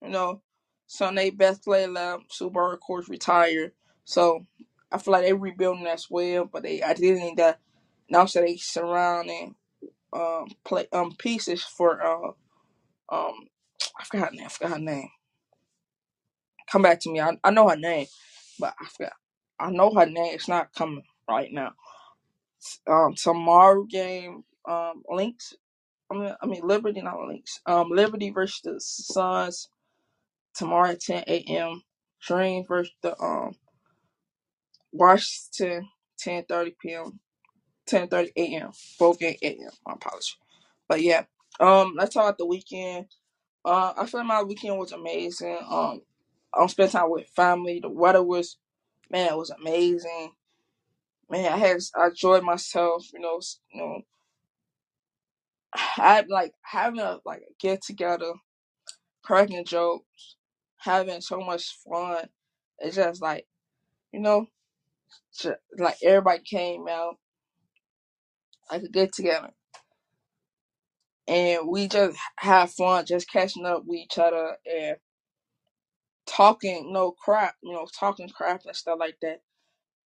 You 0.02 0.10
know, 0.10 0.42
Sunday 0.86 1.30
best 1.30 1.64
player 1.64 1.88
left. 1.88 2.32
Sue 2.34 2.50
Bird, 2.50 2.74
of 2.74 2.80
course, 2.80 3.08
retired. 3.08 3.72
So 4.04 4.46
I 4.92 4.98
feel 4.98 5.12
like 5.12 5.24
they're 5.24 5.36
rebuilding 5.36 5.86
as 5.88 6.08
well, 6.10 6.46
but 6.46 6.64
they 6.64 6.82
I 6.82 6.94
didn't 6.94 7.36
that 7.36 7.60
now 8.10 8.26
so 8.26 8.40
they 8.42 8.56
surrounding 8.56 9.56
um 10.12 10.48
play 10.64 10.86
um 10.92 11.14
pieces 11.18 11.62
for 11.64 12.02
uh 12.02 12.28
um 13.14 13.34
I 13.98 14.04
forgot 14.04 14.30
her 14.30 14.36
name. 14.36 14.46
I 14.46 14.50
forgot 14.50 14.72
her 14.74 14.80
name. 14.80 15.10
Come 16.70 16.82
back 16.82 17.00
to 17.00 17.10
me. 17.12 17.20
I 17.20 17.38
I 17.44 17.50
know 17.50 17.68
her 17.68 17.76
name, 17.76 18.06
but 18.60 18.74
I 18.80 18.86
forgot. 18.88 19.14
I 19.60 19.70
know 19.70 19.92
her 19.94 20.06
name. 20.06 20.34
It's 20.34 20.48
not 20.48 20.74
coming 20.74 21.04
right 21.28 21.52
now. 21.52 21.72
Um, 22.88 23.14
tomorrow 23.16 23.84
game. 23.84 24.44
Um, 24.68 25.02
Lynx. 25.10 25.54
I 26.10 26.14
mean, 26.16 26.34
I 26.42 26.46
mean 26.46 26.62
Liberty, 26.66 27.02
not 27.02 27.20
Lynx. 27.20 27.60
Um, 27.66 27.90
Liberty 27.90 28.30
versus 28.30 28.60
the 28.64 28.80
Suns 28.80 29.68
tomorrow 30.54 30.90
at 30.90 31.00
10 31.00 31.24
a.m. 31.26 31.82
Dream 32.22 32.64
versus 32.66 32.92
the 33.02 33.20
um 33.22 33.56
Washington 34.92 35.88
10:30 36.24 36.72
p.m. 36.82 37.20
10:30 37.88 38.32
a.m. 38.36 38.72
Both 38.98 39.18
game 39.20 39.36
8 39.42 39.58
a.m. 39.60 39.70
My 39.86 39.94
apology. 39.94 40.32
But 40.88 41.02
yeah. 41.02 41.24
Um, 41.60 41.94
let's 41.96 42.14
talk 42.14 42.24
about 42.24 42.38
the 42.38 42.46
weekend. 42.46 43.06
Uh, 43.64 43.94
I 43.98 44.06
feel 44.06 44.24
my 44.24 44.42
weekend 44.44 44.78
was 44.78 44.92
amazing. 44.92 45.58
Um, 45.70 46.02
I 46.54 46.66
spent 46.68 46.92
time 46.92 47.10
with 47.10 47.28
family. 47.36 47.80
The 47.80 47.90
weather 47.90 48.22
was, 48.24 48.58
man, 49.10 49.28
it 49.32 49.36
was 49.38 49.50
amazing. 49.50 50.32
Man, 51.30 51.52
I 51.52 51.56
had 51.58 51.78
I 51.96 52.08
enjoyed 52.08 52.44
myself. 52.44 53.06
You 53.14 53.20
know, 53.20 53.40
you 53.72 53.80
know, 53.82 54.02
I 55.74 56.24
like 56.28 56.52
having 56.62 57.00
a 57.00 57.18
like 57.26 57.40
a 57.40 57.52
get 57.60 57.82
together, 57.82 58.32
cracking 59.24 59.64
jokes, 59.64 60.36
having 60.78 61.20
so 61.22 61.40
much 61.40 61.76
fun. 61.88 62.26
It's 62.80 62.96
just 62.96 63.22
like 63.22 63.46
you 64.12 64.20
know, 64.20 64.46
like 65.78 65.96
everybody 66.04 66.40
came 66.44 66.88
out 66.88 67.16
like 68.70 68.82
a 68.84 68.88
get 68.88 69.12
together, 69.14 69.50
and 71.28 71.68
we 71.68 71.88
just 71.88 72.18
have 72.38 72.72
fun, 72.72 73.06
just 73.06 73.30
catching 73.30 73.66
up 73.66 73.84
with 73.86 73.98
each 74.00 74.18
other 74.18 74.56
and 74.66 74.96
talking 76.26 76.92
no 76.92 77.12
crap, 77.12 77.54
you 77.62 77.72
know, 77.72 77.86
talking 77.98 78.28
crap 78.28 78.62
and 78.66 78.76
stuff 78.76 78.98
like 79.00 79.16
that, 79.22 79.42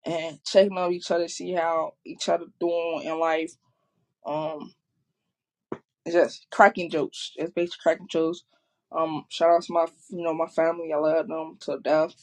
and 0.07 0.39
checking 0.45 0.79
on 0.79 0.93
each 0.93 1.11
other, 1.11 1.29
see 1.29 1.53
how 1.53 1.95
each 2.07 2.29
other 2.29 2.47
doing 2.61 3.03
in 3.05 3.19
life. 3.21 3.53
Um, 4.27 4.73
just 6.11 6.47
cracking 6.53 6.91
jokes. 6.91 7.33
It's 7.37 7.53
basically 7.53 7.79
cracking 7.83 8.09
jokes. 8.11 8.45
Um, 8.97 9.25
shout 9.31 9.51
out 9.51 9.63
to 9.63 9.73
my, 9.73 9.87
you 10.11 10.25
know, 10.25 10.35
my 10.35 10.47
family. 10.49 10.93
I 10.95 10.99
love 10.99 11.29
them 11.29 11.59
to 11.63 11.79
death, 11.83 12.15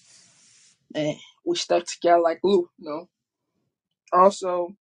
and 0.96 1.18
we 1.46 1.56
stuck 1.56 1.86
together 1.86 2.22
like 2.22 2.42
glue. 2.42 2.70
You 2.80 2.90
know. 2.90 3.10
Also, 4.14 4.76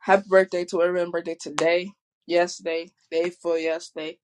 happy 0.00 0.24
birthday 0.28 0.64
to 0.66 0.82
everyone 0.82 1.10
birthday 1.10 1.36
today, 1.40 1.90
yesterday, 2.26 2.90
day 3.10 3.24
before 3.24 3.58
yesterday. 3.58 4.18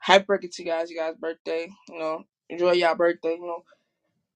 Happy 0.00 0.24
birthday 0.26 0.48
to 0.52 0.62
you 0.62 0.70
guys. 0.70 0.90
You 0.90 0.98
guys' 0.98 1.16
birthday. 1.16 1.68
You 1.88 1.98
know, 1.98 2.24
enjoy 2.50 2.72
your 2.72 2.96
birthday. 2.96 3.34
You 3.34 3.46
know, 3.46 3.64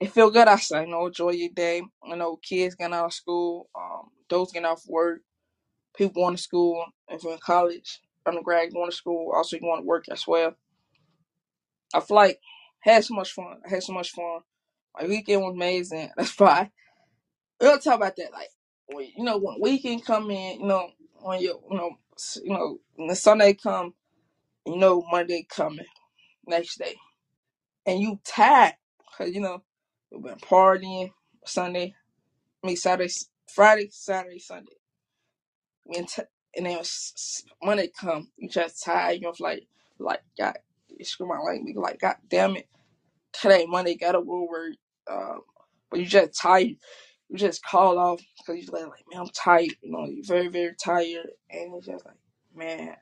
it 0.01 0.13
feel 0.13 0.31
good 0.31 0.49
outside. 0.49 0.83
You 0.87 0.93
know, 0.93 1.07
enjoy 1.07 1.33
your 1.33 1.51
day. 1.55 1.83
You 2.07 2.17
know, 2.17 2.37
kids 2.37 2.75
getting 2.75 2.95
out 2.95 3.07
of 3.07 3.15
school. 3.15 3.69
Um, 3.75 4.11
those 4.31 4.53
getting 4.53 4.67
off 4.67 4.85
work. 4.89 5.21
People 5.97 6.23
going 6.25 6.37
to 6.37 6.43
school. 6.43 6.85
If 7.09 7.25
you're 7.25 7.35
in 7.35 7.39
college, 7.41 8.01
undergrad 8.27 8.73
going 8.73 8.91
to 8.91 8.97
school. 8.97 9.33
Also, 9.35 9.59
want 9.63 9.83
to 9.83 9.87
work 9.87 10.07
as 10.11 10.27
well 10.27 10.55
I 11.95 12.01
feel 12.01 12.17
like 12.17 12.41
I 12.87 12.93
had 12.93 13.05
so 13.05 13.15
much 13.15 13.33
fun. 13.33 13.61
I 13.67 13.71
had 13.71 13.83
so 13.83 13.93
much 13.93 14.11
fun. 14.13 14.41
My 15.00 15.07
weekend 15.09 15.43
was 15.43 15.55
amazing. 15.55 16.11
That's 16.19 16.38
why 16.38 16.71
we'll 17.61 17.78
talk 17.78 17.97
about 17.97 18.17
that. 18.17 18.33
Like, 18.33 18.50
when, 18.88 19.09
you 19.17 19.25
know, 19.25 19.38
when 19.38 19.61
weekend 19.61 20.05
come 20.05 20.31
in, 20.31 20.61
you 20.61 20.67
know, 20.67 20.90
when 21.23 21.40
you, 21.40 21.61
you 21.71 21.76
know, 21.76 21.90
you 22.45 22.50
know, 22.52 22.78
when 22.97 23.09
the 23.09 23.17
Sunday 23.17 23.55
come, 23.55 23.95
you 24.67 24.76
know, 24.76 25.05
Monday 25.11 25.47
coming 25.50 25.87
next 26.47 26.78
day, 26.78 26.97
and 27.87 28.00
you 28.00 28.21
tired 28.25 28.75
because 29.11 29.35
you 29.35 29.40
know 29.40 29.62
you've 30.11 30.25
been 30.25 30.37
partying 30.37 31.11
Sunday, 31.47 31.95
I 32.64 32.67
mean 32.67 32.76
Saturday, 32.76 33.12
Friday, 33.55 33.88
Saturday, 33.93 34.38
Sunday, 34.40 34.73
and, 35.95 36.09
t- 36.09 36.23
and 36.57 36.67
then 36.67 36.78
Monday 37.62 37.90
come, 38.00 38.31
you 38.38 38.49
just 38.49 38.85
tired. 38.85 39.14
You 39.17 39.23
know, 39.23 39.35
like, 39.40 39.67
like 39.99 40.23
God, 40.38 40.57
screw 41.02 41.28
my 41.28 41.38
language. 41.40 41.76
Like, 41.76 42.00
God 42.00 42.17
damn 42.28 42.57
it 42.57 42.69
today 43.35 43.67
Monday 43.69 43.97
got 43.97 44.17
a 44.17 44.21
work, 44.21 44.75
um, 45.11 45.41
but 45.91 46.00
you 46.00 46.07
just 46.07 46.38
tired. 46.41 46.77
You 47.29 47.37
just 47.37 47.65
call 47.65 47.99
off 47.99 48.21
because 48.38 48.65
you're 48.65 48.73
like, 48.73 48.91
like, 48.91 49.05
man, 49.12 49.23
I'm 49.23 49.29
tired. 49.29 49.75
You 49.83 49.93
know, 49.93 50.07
you're 50.07 50.25
very, 50.25 50.49
very 50.49 50.75
tired, 50.83 51.29
and 51.50 51.75
it's 51.75 51.87
just 51.87 52.07
like, 52.07 52.17
man, 52.55 52.97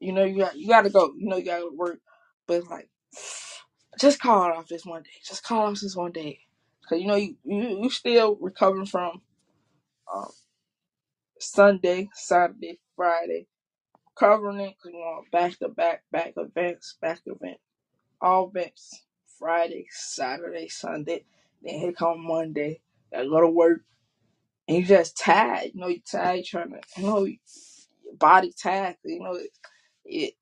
you 0.00 0.12
know, 0.12 0.24
you 0.24 0.38
got 0.38 0.56
you 0.56 0.68
got 0.68 0.82
to 0.82 0.90
go. 0.90 1.12
You 1.16 1.28
know, 1.28 1.36
you 1.36 1.44
got 1.44 1.58
to 1.58 1.70
work, 1.76 2.00
but 2.46 2.58
it's 2.58 2.68
like, 2.70 2.88
just 4.00 4.20
call 4.20 4.48
it 4.50 4.56
off 4.56 4.68
this 4.68 4.86
one 4.86 5.02
day. 5.02 5.10
Just 5.26 5.44
call 5.44 5.66
off 5.66 5.80
this 5.80 5.96
one 5.96 6.12
day, 6.12 6.40
because 6.82 7.00
you 7.02 7.08
know 7.08 7.16
you 7.16 7.36
you 7.44 7.82
you 7.82 7.90
still 7.90 8.36
recovering 8.40 8.86
from 8.86 9.22
um, 10.14 10.30
Sunday, 11.40 12.10
Saturday, 12.14 12.80
Friday, 12.96 13.48
covering 14.16 14.60
it 14.60 14.76
because 14.78 14.92
you 14.94 15.00
know 15.00 15.22
back 15.32 15.58
to 15.58 15.68
back, 15.68 16.04
back 16.12 16.34
events, 16.36 16.98
back 17.02 17.20
events 17.26 17.60
all 18.20 18.48
events 18.54 19.04
Friday, 19.42 19.88
Saturday, 19.90 20.68
Sunday. 20.70 21.26
Then 21.62 21.76
here 21.80 21.92
come 21.94 22.26
Monday. 22.26 22.82
Gotta 23.12 23.28
go 23.28 23.42
to 23.42 23.50
work. 23.50 23.82
And 24.68 24.78
you 24.78 24.84
just 24.84 25.18
tired. 25.18 25.72
You 25.74 25.80
know, 25.82 25.88
you 25.88 26.00
tired 26.10 26.44
trying 26.46 26.70
to, 26.72 26.80
you 26.98 27.04
know, 27.04 27.24
your 27.26 27.38
body 28.18 28.52
tired. 28.60 28.96
You 29.04 29.20
know, 29.20 29.38
it, 30.04 30.34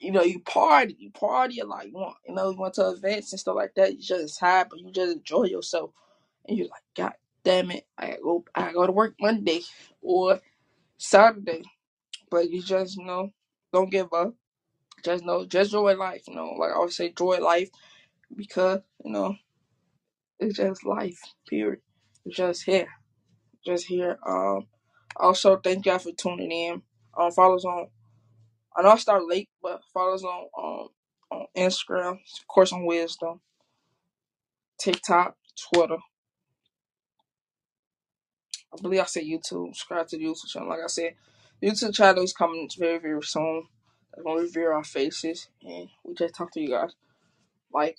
you 0.00 0.12
know, 0.12 0.22
you 0.24 0.40
party. 0.40 0.96
You 0.98 1.10
party 1.12 1.60
a 1.60 1.66
lot. 1.66 1.86
You 1.88 1.94
want, 1.94 2.16
you 2.28 2.34
know, 2.34 2.50
you 2.50 2.58
went 2.60 2.74
to 2.76 2.90
events 2.90 3.32
and 3.32 3.40
stuff 3.40 3.56
like 3.56 3.74
that. 3.76 3.94
You 3.94 4.02
just 4.02 4.40
tired, 4.40 4.68
but 4.70 4.80
you 4.80 4.92
just 4.92 5.16
enjoy 5.18 5.44
yourself. 5.44 5.92
And 6.48 6.58
you're 6.58 6.68
like, 6.68 6.82
God 6.96 7.14
damn 7.44 7.70
it. 7.72 7.86
I 7.98 8.18
go, 8.22 8.44
I 8.54 8.62
gotta 8.62 8.74
go 8.74 8.86
to 8.86 8.92
work 8.92 9.16
Monday. 9.20 9.62
Or 10.02 10.40
Saturday. 10.98 11.64
But 12.30 12.50
you 12.50 12.62
just 12.62 12.96
you 12.98 13.04
know, 13.06 13.32
don't 13.72 13.90
give 13.90 14.12
up. 14.12 14.34
Just 15.04 15.24
know, 15.24 15.46
just 15.46 15.72
enjoy 15.74 15.96
life. 15.96 16.24
You 16.28 16.34
know, 16.36 16.54
like 16.58 16.72
I 16.72 16.74
always 16.76 16.96
say, 16.96 17.08
enjoy 17.08 17.38
life 17.38 17.70
because 18.34 18.80
you 19.04 19.12
know 19.12 19.36
it's 20.40 20.56
just 20.58 20.84
life. 20.86 21.20
Period. 21.48 21.80
It's 22.26 22.36
just 22.36 22.64
here, 22.64 22.88
just 23.66 23.86
here. 23.86 24.18
Um. 24.26 24.66
Also, 25.16 25.56
thank 25.58 25.86
y'all 25.86 25.98
for 26.00 26.12
tuning 26.12 26.52
in. 26.52 26.82
Um, 27.18 27.32
follow 27.32 27.56
us 27.56 27.64
on. 27.64 27.88
I 28.76 28.82
know 28.82 28.90
I 28.90 28.96
start 28.98 29.24
late, 29.28 29.48
but 29.62 29.82
follow 29.94 30.14
us 30.14 30.24
on 30.24 30.48
um 30.58 30.88
on 31.32 31.46
Instagram, 31.56 32.12
of 32.12 32.48
course 32.48 32.72
on 32.72 32.86
Wisdom, 32.86 33.40
TikTok, 34.80 35.36
Twitter. 35.72 35.98
I 38.72 38.82
believe 38.82 39.00
I 39.00 39.04
said 39.06 39.24
YouTube. 39.24 39.74
Subscribe 39.76 40.08
to 40.08 40.18
the 40.18 40.24
YouTube 40.24 40.48
channel. 40.48 40.68
Like 40.70 40.80
I 40.84 40.88
said, 40.88 41.14
YouTube 41.62 41.94
channel 41.94 42.24
is 42.24 42.34
coming 42.34 42.68
very 42.78 42.98
very 42.98 43.22
soon. 43.22 43.64
It's 44.14 44.22
gonna 44.24 44.42
reveal 44.42 44.68
our 44.72 44.84
faces, 44.84 45.48
and 45.62 45.88
we 46.04 46.14
just 46.14 46.34
talk 46.36 46.52
to 46.54 46.60
you 46.60 46.70
guys 46.70 46.92
like 47.72 47.98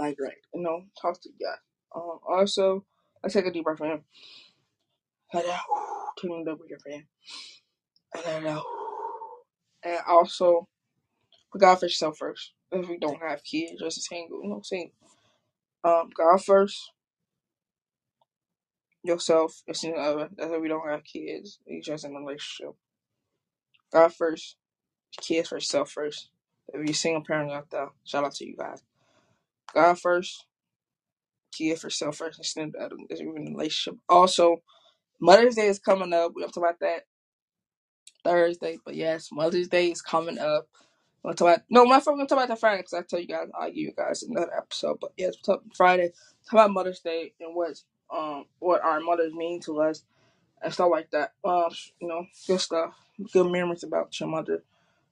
like 0.00 0.16
right, 0.20 0.34
you 0.54 0.62
know, 0.62 0.84
talk 1.00 1.20
to 1.20 1.28
you 1.28 1.46
guys. 1.46 1.58
Um, 1.94 2.18
also, 2.28 2.84
let's 3.22 3.34
take 3.34 3.46
a 3.46 3.52
deep 3.52 3.64
breath 3.64 3.80
in. 3.80 4.00
Let 5.34 5.46
out. 5.46 5.60
Take 6.20 6.30
a 6.30 6.44
deep 6.44 6.44
breath 6.44 6.86
in. 6.86 7.04
And 8.14 8.44
let 8.44 8.46
out. 8.54 8.64
And 9.84 9.98
also, 10.08 10.68
put 11.52 11.60
God 11.60 11.74
first, 11.76 12.00
yourself 12.00 12.18
first. 12.18 12.52
If 12.72 12.88
we 12.88 12.98
don't 12.98 13.20
have 13.20 13.42
kids, 13.44 13.80
just 13.80 14.02
single, 14.02 14.42
you 14.42 14.48
know, 14.48 14.60
single. 14.62 14.92
Um, 15.82 16.10
God 16.14 16.42
first, 16.42 16.92
yourself, 19.02 19.62
your 19.66 19.74
significant 19.74 20.06
other. 20.06 20.28
That's 20.36 20.52
if 20.52 20.60
we 20.60 20.68
don't 20.68 20.88
have 20.88 21.04
kids. 21.04 21.58
You 21.66 21.82
just 21.82 22.04
in 22.04 22.14
a 22.14 22.18
relationship. 22.20 22.74
God 23.92 24.14
first, 24.14 24.56
kids 25.20 25.48
first, 25.48 25.70
self 25.70 25.90
first. 25.90 26.30
If 26.72 26.86
you're 26.86 26.94
single 26.94 27.24
parent 27.24 27.50
out 27.50 27.70
there, 27.70 27.88
shout 28.04 28.24
out 28.24 28.34
to 28.34 28.46
you 28.46 28.56
guys. 28.56 28.82
God 29.74 29.98
first, 29.98 30.46
kids 31.52 31.82
first, 31.82 31.98
self 31.98 32.16
first, 32.16 32.56
and. 32.56 32.74
That's 32.78 32.94
if 33.10 33.20
you're 33.20 33.36
in 33.36 33.48
a 33.48 33.50
relationship. 33.50 33.98
Also, 34.08 34.58
Mother's 35.20 35.56
Day 35.56 35.68
is 35.68 35.78
coming 35.78 36.12
up. 36.12 36.32
We'll 36.34 36.48
talk 36.48 36.58
about 36.58 36.80
that 36.80 37.02
Thursday. 38.24 38.78
But 38.84 38.94
yes, 38.96 39.28
Mother's 39.32 39.68
Day 39.68 39.90
is 39.90 40.02
coming 40.02 40.38
up. 40.38 40.68
We'll 41.22 41.34
talk 41.34 41.48
about 41.48 41.60
no, 41.70 41.84
my 41.84 42.00
friend. 42.00 42.18
We'll 42.18 42.26
talk 42.26 42.38
about 42.38 42.48
that 42.48 42.60
Friday 42.60 42.78
because 42.82 42.94
I 42.94 43.02
tell 43.02 43.20
you 43.20 43.26
guys, 43.26 43.48
I'll 43.58 43.68
give 43.68 43.76
you 43.76 43.92
guys 43.96 44.22
another 44.22 44.54
episode. 44.56 44.98
But 45.00 45.12
yes, 45.16 45.34
we'll 45.46 45.56
talk 45.56 45.64
Friday. 45.76 46.12
Talk 46.46 46.52
about 46.52 46.72
Mother's 46.72 47.00
Day 47.00 47.32
and 47.40 47.54
what 47.54 47.80
um 48.14 48.46
what 48.58 48.82
our 48.82 49.00
mothers 49.00 49.32
mean 49.34 49.60
to 49.62 49.80
us 49.82 50.02
and 50.62 50.72
stuff 50.72 50.88
like 50.90 51.10
that. 51.10 51.32
Um, 51.44 51.70
you 52.00 52.08
know, 52.08 52.26
good 52.46 52.60
stuff, 52.60 52.94
good 53.32 53.50
memories 53.50 53.82
about 53.84 54.18
your 54.18 54.28
mother. 54.28 54.62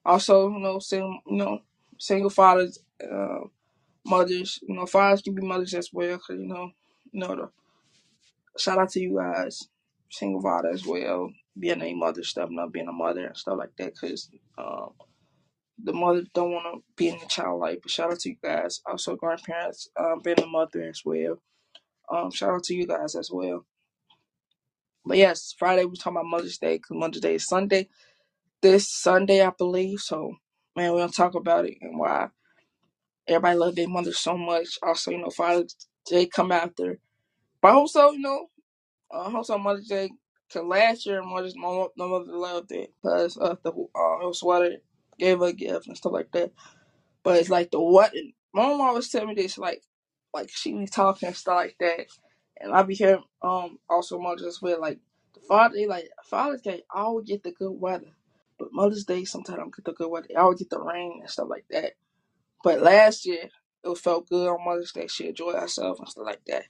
Also, 0.05 0.49
you 0.49 0.59
know, 0.59 0.79
sing, 0.79 1.21
you 1.27 1.37
know, 1.37 1.59
single 1.97 2.29
fathers, 2.29 2.79
uh, 3.03 3.41
mothers. 4.05 4.59
You 4.61 4.75
know, 4.75 4.85
fathers 4.85 5.21
can 5.21 5.35
be 5.35 5.45
mothers 5.45 5.73
as 5.73 5.89
well. 5.93 6.17
Cause 6.17 6.37
you 6.39 6.47
know, 6.47 6.71
you 7.11 7.19
know, 7.19 7.35
the 7.35 7.49
shout 8.59 8.77
out 8.79 8.89
to 8.91 8.99
you 8.99 9.17
guys, 9.17 9.67
single 10.11 10.41
father 10.41 10.69
as 10.69 10.85
well, 10.85 11.31
being 11.57 11.81
a 11.81 11.93
mother 11.93 12.23
stuff, 12.23 12.49
not 12.51 12.71
being 12.73 12.87
a 12.87 12.93
mother 12.93 13.25
and 13.25 13.37
stuff 13.37 13.57
like 13.57 13.75
that. 13.77 13.97
Cause 13.99 14.29
um, 14.57 14.91
the 15.83 15.93
mother 15.93 16.23
don't 16.33 16.51
want 16.51 16.65
to 16.75 16.83
be 16.95 17.09
in 17.09 17.19
the 17.19 17.25
child 17.27 17.59
life. 17.59 17.79
But 17.81 17.91
shout 17.91 18.11
out 18.11 18.19
to 18.19 18.29
you 18.29 18.37
guys. 18.43 18.81
Also, 18.85 19.15
grandparents, 19.15 19.89
um, 19.99 20.21
being 20.23 20.41
a 20.41 20.47
mother 20.47 20.83
as 20.83 21.01
well. 21.05 21.41
Um, 22.11 22.31
shout 22.31 22.51
out 22.51 22.63
to 22.65 22.75
you 22.75 22.87
guys 22.87 23.15
as 23.15 23.29
well. 23.31 23.65
But 25.05 25.17
yes, 25.17 25.55
Friday 25.57 25.85
we 25.85 25.95
talking 25.95 26.13
about 26.17 26.25
Mother's 26.25 26.57
Day 26.57 26.75
because 26.77 26.97
Mother's 26.97 27.21
Day 27.21 27.35
is 27.35 27.47
Sunday 27.47 27.87
this 28.61 28.89
Sunday, 28.89 29.45
I 29.45 29.51
believe. 29.57 29.99
So, 29.99 30.35
man, 30.75 30.91
we're 30.91 30.99
gonna 30.99 31.11
talk 31.11 31.35
about 31.35 31.65
it 31.65 31.77
and 31.81 31.97
why 31.97 32.29
everybody 33.29 33.57
love 33.59 33.75
their 33.75 33.89
mother 33.89 34.13
so 34.13 34.37
much. 34.37 34.79
Also, 34.83 35.11
you 35.11 35.19
know, 35.19 35.31
Father's 35.31 35.75
Day 36.07 36.27
come 36.27 36.51
after, 36.51 36.99
but 37.61 37.73
also, 37.73 38.11
you 38.11 38.19
know, 38.21 38.47
uh, 39.13 39.31
also 39.35 39.57
Mother's 39.57 39.87
Day. 39.87 40.09
Cause 40.51 40.63
last 40.65 41.05
year, 41.05 41.21
Mother's 41.23 41.55
my, 41.57 41.87
my 41.97 42.07
mother 42.07 42.31
loved 42.31 42.71
it 42.71 42.93
because 43.03 43.37
of 43.37 43.59
the 43.63 43.71
uh, 43.71 43.73
was 43.95 44.41
gave 45.19 45.39
her 45.39 45.47
a 45.47 45.53
gift 45.53 45.87
and 45.87 45.97
stuff 45.97 46.13
like 46.13 46.31
that. 46.31 46.51
But 47.23 47.37
it's 47.37 47.49
like 47.49 47.71
the 47.71 47.81
what 47.81 48.13
my 48.53 48.63
mom 48.67 48.81
always 48.81 49.09
tell 49.09 49.25
me 49.27 49.35
this, 49.35 49.57
like, 49.57 49.83
like 50.33 50.49
she 50.51 50.73
be 50.73 50.87
talking 50.87 51.27
and 51.27 51.35
stuff 51.37 51.55
like 51.57 51.77
that, 51.81 52.07
and 52.59 52.73
I 52.73 52.83
be 52.83 52.95
hearing 52.95 53.23
um 53.43 53.79
also 53.89 54.19
mothers 54.19 54.61
well, 54.61 54.81
like 54.81 54.99
the 55.35 55.41
father, 55.41 55.75
they 55.75 55.87
like 55.87 56.09
Father's 56.25 56.61
Day, 56.61 56.83
I 56.93 57.01
always 57.01 57.27
get 57.27 57.43
the 57.43 57.51
good 57.51 57.73
weather, 57.79 58.11
but 58.59 58.73
Mother's 58.73 59.05
Day 59.05 59.25
sometimes 59.25 59.57
I 59.57 59.61
don't 59.61 59.75
get 59.75 59.85
the 59.85 59.93
good 59.93 60.09
weather. 60.09 60.27
I 60.37 60.41
always 60.41 60.59
get 60.59 60.71
the 60.71 60.79
rain 60.81 61.19
and 61.21 61.29
stuff 61.29 61.49
like 61.49 61.65
that. 61.71 61.93
But 62.63 62.81
last 62.81 63.25
year 63.25 63.49
it 63.83 63.97
felt 63.97 64.29
good 64.29 64.49
on 64.49 64.63
Mother's 64.65 64.91
Day. 64.91 65.07
She 65.07 65.27
enjoyed 65.27 65.55
herself 65.55 65.99
and 65.99 66.09
stuff 66.09 66.25
like 66.25 66.41
that. 66.47 66.63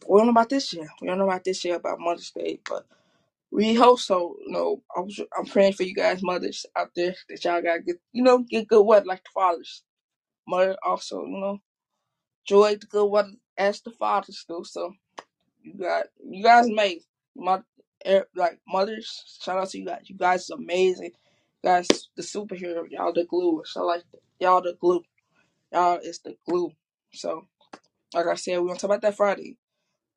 But 0.00 0.10
we 0.10 0.18
don't 0.18 0.26
know 0.26 0.32
about 0.32 0.48
this 0.50 0.72
year. 0.72 0.88
We 1.00 1.08
don't 1.08 1.18
know 1.18 1.24
about 1.24 1.44
this 1.44 1.64
year 1.64 1.76
about 1.76 2.00
Mother's 2.00 2.30
Day, 2.32 2.60
but 2.68 2.86
we 3.50 3.74
hope 3.74 4.00
so. 4.00 4.36
You 4.44 4.52
know, 4.52 4.82
I 4.96 5.00
was, 5.00 5.20
I'm 5.38 5.46
praying 5.46 5.74
for 5.74 5.84
you 5.84 5.94
guys, 5.94 6.22
mothers 6.22 6.66
out 6.76 6.90
there, 6.96 7.14
that 7.28 7.44
y'all 7.44 7.62
got 7.62 7.84
get, 7.84 7.96
you 8.12 8.22
know, 8.22 8.38
get 8.38 8.68
good 8.68 8.82
weather 8.82 9.06
like 9.06 9.24
the 9.24 9.30
fathers. 9.34 9.82
Mother 10.48 10.76
also, 10.84 11.24
you 11.24 11.40
know 11.40 11.60
enjoy 12.48 12.76
the 12.76 12.86
good 12.86 13.06
weather 13.06 13.32
as 13.58 13.80
the 13.80 13.90
fathers 13.90 14.44
do. 14.48 14.62
So 14.64 14.92
you 15.62 15.74
got 15.78 16.06
you 16.24 16.42
guys 16.42 16.66
made 16.68 17.00
my 17.36 17.60
er, 18.06 18.26
like 18.34 18.60
mothers. 18.68 19.38
Shout 19.42 19.58
out 19.58 19.70
to 19.70 19.78
you 19.78 19.86
guys. 19.86 20.02
You 20.06 20.16
guys 20.16 20.42
is 20.42 20.50
amazing. 20.50 21.12
You 21.62 21.70
guys, 21.70 21.88
the 22.16 22.22
superhero. 22.22 22.84
Y'all 22.90 23.12
the 23.12 23.24
glue. 23.24 23.62
So 23.64 23.84
like 23.84 24.04
y'all 24.40 24.62
the 24.62 24.76
glue. 24.80 25.02
Y'all 25.72 25.98
is 26.02 26.20
the 26.20 26.36
glue. 26.48 26.72
So 27.12 27.46
like 28.14 28.26
I 28.26 28.34
said, 28.34 28.58
we're 28.60 28.68
gonna 28.68 28.78
talk 28.78 28.90
about 28.90 29.02
that 29.02 29.16
Friday. 29.16 29.56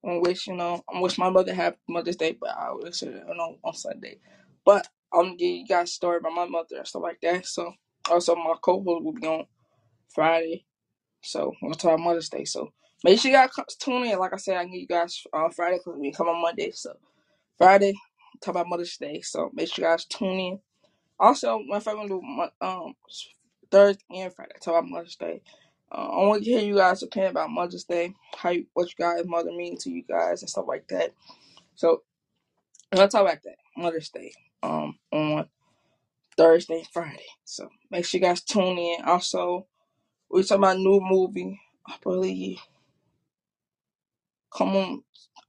On 0.03 0.21
which 0.21 0.47
you 0.47 0.55
know, 0.55 0.83
I 0.93 1.01
wish 1.01 1.17
my 1.17 1.29
mother 1.29 1.53
happy 1.53 1.77
Mother's 1.89 2.17
Day, 2.17 2.38
but 2.39 2.51
I 2.51 2.71
wish 2.73 3.03
it 3.03 3.23
on 3.29 3.57
on 3.63 3.73
Sunday. 3.73 4.19
But 4.65 4.88
I'm 5.13 5.23
gonna 5.25 5.35
give 5.38 5.49
you 5.57 5.65
guys 5.67 5.89
a 5.89 5.93
story 5.93 6.17
about 6.17 6.33
my 6.33 6.45
mother 6.45 6.77
and 6.77 6.88
stuff 6.88 7.03
like 7.03 7.19
that. 7.21 7.45
So 7.45 7.73
also 8.09 8.35
my 8.35 8.55
co-host 8.62 9.03
will 9.05 9.13
be 9.13 9.27
on 9.27 9.45
Friday 10.13 10.62
so 11.23 11.53
we're 11.62 11.69
gonna 11.69 11.75
talk 11.75 11.93
about 11.93 12.01
Mother's 12.05 12.29
Day. 12.29 12.45
So 12.45 12.73
make 13.03 13.19
sure 13.19 13.31
you 13.31 13.38
guys 13.38 13.51
tune 13.79 14.05
in. 14.05 14.19
Like 14.19 14.33
I 14.33 14.38
said, 14.38 14.57
I 14.57 14.65
get 14.65 14.79
you 14.79 14.88
guys 14.88 15.23
on 15.33 15.51
Friday 15.51 15.79
because 15.79 15.99
we 15.99 16.12
come 16.12 16.27
on 16.27 16.41
Monday. 16.41 16.71
So 16.71 16.93
Friday, 17.57 17.93
talk 18.41 18.55
about 18.55 18.69
Mother's 18.69 18.97
Day. 18.97 19.21
So 19.21 19.49
make 19.53 19.73
sure 19.73 19.85
you 19.85 19.91
guys 19.91 20.05
tune 20.05 20.39
in. 20.39 20.59
Also, 21.19 21.59
my 21.67 21.79
gonna 21.79 22.07
do 22.07 22.21
um 22.62 22.93
Thursday 23.71 24.03
and 24.12 24.34
Friday, 24.34 24.53
talk 24.62 24.79
about 24.79 24.89
Mother's 24.89 25.15
Day. 25.15 25.41
Uh, 25.91 26.08
I 26.10 26.25
want 26.27 26.43
to 26.43 26.49
hear 26.49 26.62
you 26.62 26.75
guys' 26.75 27.03
opinion 27.03 27.32
about 27.32 27.49
Mother's 27.49 27.84
Day, 27.84 28.13
how 28.38 28.49
you, 28.51 28.65
what 28.73 28.88
you 28.88 28.95
guys' 28.97 29.25
mother 29.25 29.51
mean 29.51 29.77
to 29.79 29.89
you 29.89 30.03
guys 30.03 30.41
and 30.41 30.49
stuff 30.49 30.65
like 30.67 30.88
that. 30.89 31.12
So 31.75 32.03
gonna 32.93 33.08
talk 33.08 33.21
about 33.21 33.43
that 33.43 33.55
Mother's 33.77 34.10
Day 34.10 34.34
um 34.63 34.97
on 35.12 35.47
Thursday 36.38 36.79
and 36.79 36.88
Friday. 36.88 37.25
So 37.45 37.69
make 37.91 38.05
sure 38.05 38.19
you 38.19 38.25
guys 38.25 38.43
tune 38.43 38.77
in. 38.77 39.03
Also, 39.05 39.67
we 40.32 40.43
talking 40.43 40.63
about 40.63 40.77
new 40.77 40.99
movie. 41.01 41.60
I 41.88 41.95
believe 42.03 42.60
Come 44.51 44.75
on. 44.75 45.03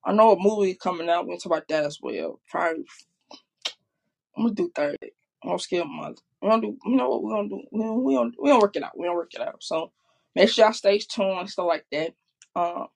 I 0.05 0.13
know 0.13 0.33
a 0.33 0.39
movie 0.39 0.75
coming 0.75 1.09
out. 1.09 1.27
We'll 1.27 1.39
talk 1.39 1.47
about 1.53 1.69
that 1.69 1.85
as 1.85 1.99
well. 2.01 2.41
Probably, 2.49 2.85
I'm 4.37 4.45
gonna 4.45 4.55
do 4.55 4.71
Thursday. 4.75 5.13
I'm 5.43 5.51
gonna 5.51 5.59
skip 5.59 5.87
month. 5.87 6.21
We're 6.43 6.51
gonna 6.51 6.63
do. 6.63 6.79
You 6.87 6.97
know 6.97 7.11
what 7.11 7.23
we're 7.23 7.37
gonna 7.37 7.49
do? 7.49 7.63
We 7.73 7.91
we 7.91 8.15
gonna, 8.15 8.31
we 8.41 8.51
gonna 8.51 8.61
work 8.63 8.77
it 8.77 8.83
out. 8.85 8.99
We 8.99 9.07
gonna 9.07 9.17
work 9.17 9.35
it 9.35 9.41
out. 9.43 9.63
So 9.63 9.93
make 10.37 10.49
sure 10.51 10.65
y'all 10.67 10.75
stay 10.75 10.99
tuned 10.99 11.41
and 11.41 11.51
stuff 11.51 11.67
like 11.67 11.87
that. 11.93 12.15
Um, 12.57 12.87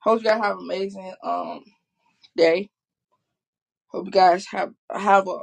hope 0.00 0.20
you 0.22 0.24
guys 0.30 0.42
have 0.42 0.58
an 0.58 0.64
amazing 0.64 1.14
um 1.24 1.64
day. 2.36 2.70
Hope 3.88 4.06
you 4.06 4.12
guys 4.12 4.46
have 4.52 4.72
have 4.90 5.28
a 5.28 5.40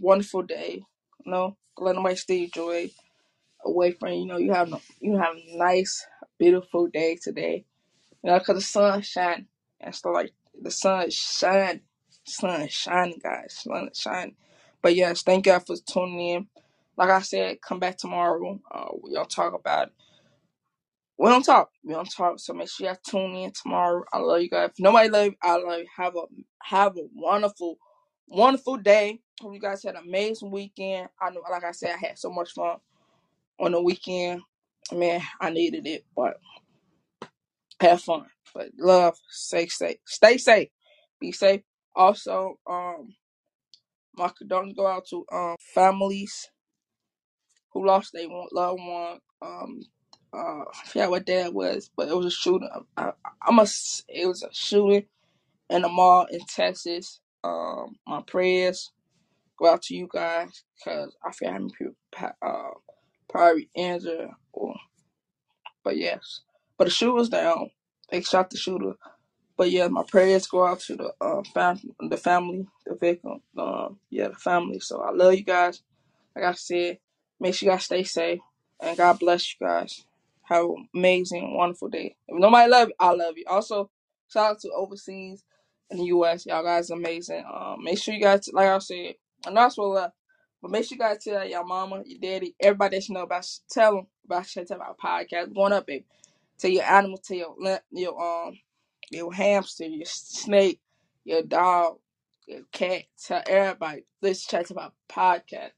wonderful 0.00 0.42
day. 0.42 0.82
You 1.24 1.32
know, 1.32 1.56
let 1.78 1.96
nobody 1.96 2.16
steal 2.16 2.48
joy 2.54 2.90
away 3.64 3.92
from 3.92 4.10
you. 4.12 4.20
You 4.20 4.26
know, 4.26 4.38
you 4.38 4.52
have 4.52 4.70
you 5.00 5.18
have 5.18 5.36
a 5.36 5.58
nice, 5.58 6.06
beautiful 6.38 6.88
day 6.88 7.18
today. 7.22 7.64
You 8.24 8.30
know, 8.32 8.40
cause 8.40 8.56
the 8.56 8.62
sun 8.62 9.02
shine 9.02 9.46
and 9.80 9.94
stuff 9.94 10.14
like 10.14 10.32
the 10.60 10.70
sun 10.70 11.10
shine, 11.10 11.82
sun 12.26 12.68
shining, 12.68 13.20
guys, 13.22 13.56
sun 13.62 13.90
shining. 13.94 14.36
But 14.82 14.96
yes, 14.96 15.22
thank 15.22 15.46
y'all 15.46 15.60
for 15.60 15.76
tuning 15.88 16.20
in. 16.20 16.48
Like 16.98 17.10
I 17.10 17.22
said, 17.22 17.62
come 17.62 17.80
back 17.80 17.98
tomorrow. 17.98 18.60
Uh, 18.72 18.88
we 19.02 19.14
gonna 19.14 19.26
talk 19.28 19.54
about. 19.54 19.88
It. 19.88 19.94
We 21.18 21.28
don't 21.30 21.44
talk. 21.44 21.70
We 21.84 21.94
don't 21.94 22.10
talk. 22.10 22.40
So 22.40 22.54
make 22.54 22.70
sure 22.70 22.88
y'all 22.88 22.98
tune 23.08 23.36
in 23.36 23.52
tomorrow. 23.52 24.04
I 24.12 24.18
love 24.18 24.42
you 24.42 24.50
guys. 24.50 24.70
If 24.72 24.80
nobody 24.80 25.10
love 25.10 25.26
you, 25.26 25.36
I 25.42 25.56
love 25.58 25.80
you. 25.80 25.86
Have 25.96 26.16
a 26.16 26.22
have 26.64 26.96
a 26.98 27.02
wonderful, 27.14 27.78
wonderful 28.28 28.78
day. 28.78 29.20
Hope 29.40 29.54
you 29.54 29.60
guys 29.60 29.84
had 29.84 29.96
an 29.96 30.04
amazing 30.06 30.50
weekend. 30.50 31.08
I 31.22 31.30
know, 31.30 31.42
like 31.50 31.64
I 31.64 31.72
said, 31.72 31.92
I 31.96 32.08
had 32.08 32.18
so 32.18 32.30
much 32.30 32.52
fun 32.52 32.78
on 33.60 33.72
the 33.72 33.82
weekend. 33.82 34.42
Man, 34.92 35.22
I 35.40 35.50
needed 35.50 35.86
it, 35.86 36.04
but 36.16 36.38
have 37.80 38.02
fun. 38.02 38.26
But 38.54 38.70
love, 38.78 39.16
stay 39.30 39.68
safe. 39.68 39.98
Stay 40.06 40.38
safe. 40.38 40.68
Be 41.20 41.32
safe. 41.32 41.62
Also, 41.96 42.58
um, 42.68 43.14
My 44.16 44.30
condolences 44.36 44.76
go 44.76 44.86
out 44.86 45.06
to 45.10 45.24
um 45.32 45.56
families 45.74 46.50
who 47.72 47.86
lost 47.86 48.12
their 48.12 48.28
loved 48.52 48.80
one. 48.80 49.18
Um, 49.42 49.80
uh, 50.34 50.64
I 50.64 50.86
forgot 50.86 51.10
what 51.10 51.28
it 51.28 51.54
was, 51.54 51.90
but 51.96 52.08
it 52.08 52.16
was 52.16 52.26
a 52.26 52.30
shooting. 52.30 52.68
I, 52.96 53.12
I 53.42 53.52
must. 53.52 54.04
It 54.08 54.26
was 54.26 54.42
a 54.42 54.48
shooting 54.52 55.06
in 55.70 55.84
a 55.84 55.88
mall 55.88 56.26
in 56.30 56.40
Texas. 56.46 57.20
Um, 57.44 57.96
my 58.06 58.22
prayers 58.22 58.92
go 59.58 59.72
out 59.72 59.82
to 59.82 59.96
you 59.96 60.08
guys 60.12 60.64
because 60.76 61.16
I 61.24 61.32
feel 61.32 61.50
how 61.52 61.58
many 61.58 61.72
people 61.78 61.94
uh, 62.42 62.70
probably 63.28 63.70
injured. 63.74 64.30
Or, 64.52 64.74
but 65.84 65.96
yes, 65.96 66.42
but 66.78 66.84
the 66.86 66.90
shooter's 66.90 67.28
down. 67.28 67.70
They 68.10 68.22
shot 68.22 68.50
the 68.50 68.58
shooter. 68.58 68.94
But 69.62 69.70
yeah, 69.70 69.86
my 69.86 70.02
prayers 70.02 70.48
go 70.48 70.66
out 70.66 70.80
to 70.80 70.96
the 70.96 71.12
uh, 71.20 71.40
fam- 71.54 71.94
the 72.00 72.16
family, 72.16 72.66
the 72.84 72.96
victim. 72.96 73.42
Um, 73.56 74.00
yeah, 74.10 74.26
the 74.26 74.34
family. 74.34 74.80
So 74.80 75.00
I 75.00 75.12
love 75.12 75.34
you 75.34 75.44
guys. 75.44 75.82
Like 76.34 76.46
I 76.46 76.52
said, 76.54 76.98
make 77.38 77.54
sure 77.54 77.68
you 77.68 77.72
guys 77.72 77.84
stay 77.84 78.02
safe 78.02 78.40
and 78.80 78.96
God 78.96 79.20
bless 79.20 79.54
you 79.54 79.64
guys. 79.64 80.04
Have 80.46 80.64
an 80.64 80.88
amazing, 80.92 81.56
wonderful 81.56 81.90
day. 81.90 82.16
If 82.26 82.40
nobody 82.40 82.68
love 82.68 82.88
you, 82.88 82.94
I 82.98 83.12
love 83.12 83.34
you. 83.36 83.44
Also, 83.46 83.88
shout 84.26 84.50
out 84.50 84.58
to 84.62 84.70
overseas 84.72 85.44
in 85.92 85.98
the 85.98 86.06
US. 86.06 86.44
Y'all 86.44 86.64
guys 86.64 86.90
are 86.90 86.94
amazing. 86.94 87.44
Um, 87.48 87.84
make 87.84 87.98
sure 87.98 88.14
you 88.14 88.20
guys, 88.20 88.50
like 88.52 88.66
I 88.66 88.78
said, 88.80 89.14
know 89.48 89.60
I 89.60 89.68
spoke 89.68 89.94
love, 89.94 90.10
but 90.60 90.72
make 90.72 90.86
sure 90.86 90.96
you 90.96 90.98
guys 90.98 91.22
tell 91.22 91.46
your 91.46 91.64
mama, 91.64 92.02
your 92.04 92.18
daddy, 92.18 92.56
everybody 92.58 92.96
that 92.96 93.08
you 93.08 93.14
know 93.14 93.22
about. 93.22 93.48
Tell 93.70 93.94
them 93.94 94.06
about 94.24 94.44
Shut 94.44 94.72
Up 94.72 94.80
Our 94.80 94.96
podcast. 94.96 95.54
Going 95.54 95.72
up, 95.72 95.86
baby. 95.86 96.04
Tell 96.58 96.68
your 96.68 96.82
animal, 96.82 97.18
tell 97.18 97.36
your 97.36 97.80
your 97.92 98.20
um 98.20 98.58
your 99.12 99.32
hamster, 99.32 99.86
your 99.86 100.06
snake, 100.06 100.80
your 101.24 101.42
dog, 101.42 101.98
your 102.48 102.62
cat. 102.72 103.04
Tell 103.24 103.42
everybody. 103.46 104.04
Let's 104.22 104.46
chat 104.46 104.70
about 104.70 104.94
podcast 105.08 105.72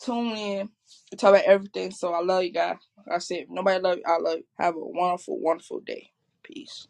tune 0.00 0.36
in. 0.36 0.68
We 1.12 1.16
talk 1.16 1.30
about 1.30 1.44
everything. 1.44 1.90
So 1.90 2.12
I 2.12 2.22
love 2.22 2.44
you 2.44 2.52
guys. 2.52 2.76
Like 3.06 3.16
I 3.16 3.18
said, 3.18 3.38
if 3.40 3.50
nobody 3.50 3.80
love 3.80 3.98
you, 3.98 4.04
I 4.06 4.18
love 4.18 4.38
you. 4.38 4.44
Have 4.58 4.76
a 4.76 4.80
wonderful, 4.80 5.38
wonderful 5.40 5.80
day. 5.80 6.10
Peace. 6.42 6.88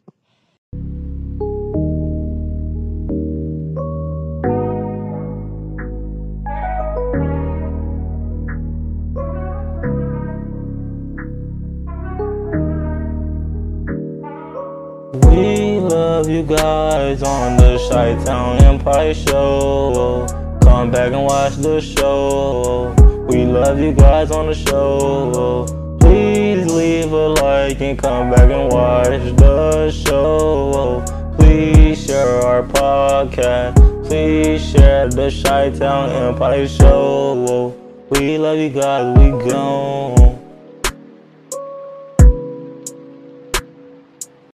Guys 16.43 17.23
on 17.23 17.57
the 17.57 17.77
Chi 17.89 18.23
Town 18.23 18.63
Empire 18.63 19.13
Show. 19.13 20.25
Come 20.61 20.91
back 20.91 21.11
and 21.11 21.23
watch 21.23 21.55
the 21.55 21.81
show. 21.81 22.93
We 23.27 23.45
love 23.45 23.79
you 23.79 23.93
guys 23.93 24.31
on 24.31 24.47
the 24.47 24.53
show. 24.53 25.65
Please 25.99 26.71
leave 26.71 27.11
a 27.11 27.27
like 27.29 27.81
and 27.81 27.97
come 27.97 28.31
back 28.31 28.49
and 28.49 28.71
watch 28.71 29.35
the 29.37 29.91
show. 29.91 31.03
Please 31.37 32.05
share 32.05 32.41
our 32.41 32.63
podcast. 32.63 33.75
Please 34.07 34.63
share 34.63 35.07
the 35.09 35.29
Chi 35.43 35.69
Town 35.77 36.09
Empire 36.09 36.67
Show. 36.67 37.75
We 38.11 38.37
love 38.37 38.57
you 38.57 38.69
guys. 38.69 39.17
We 39.17 39.29
gone. 39.49 40.20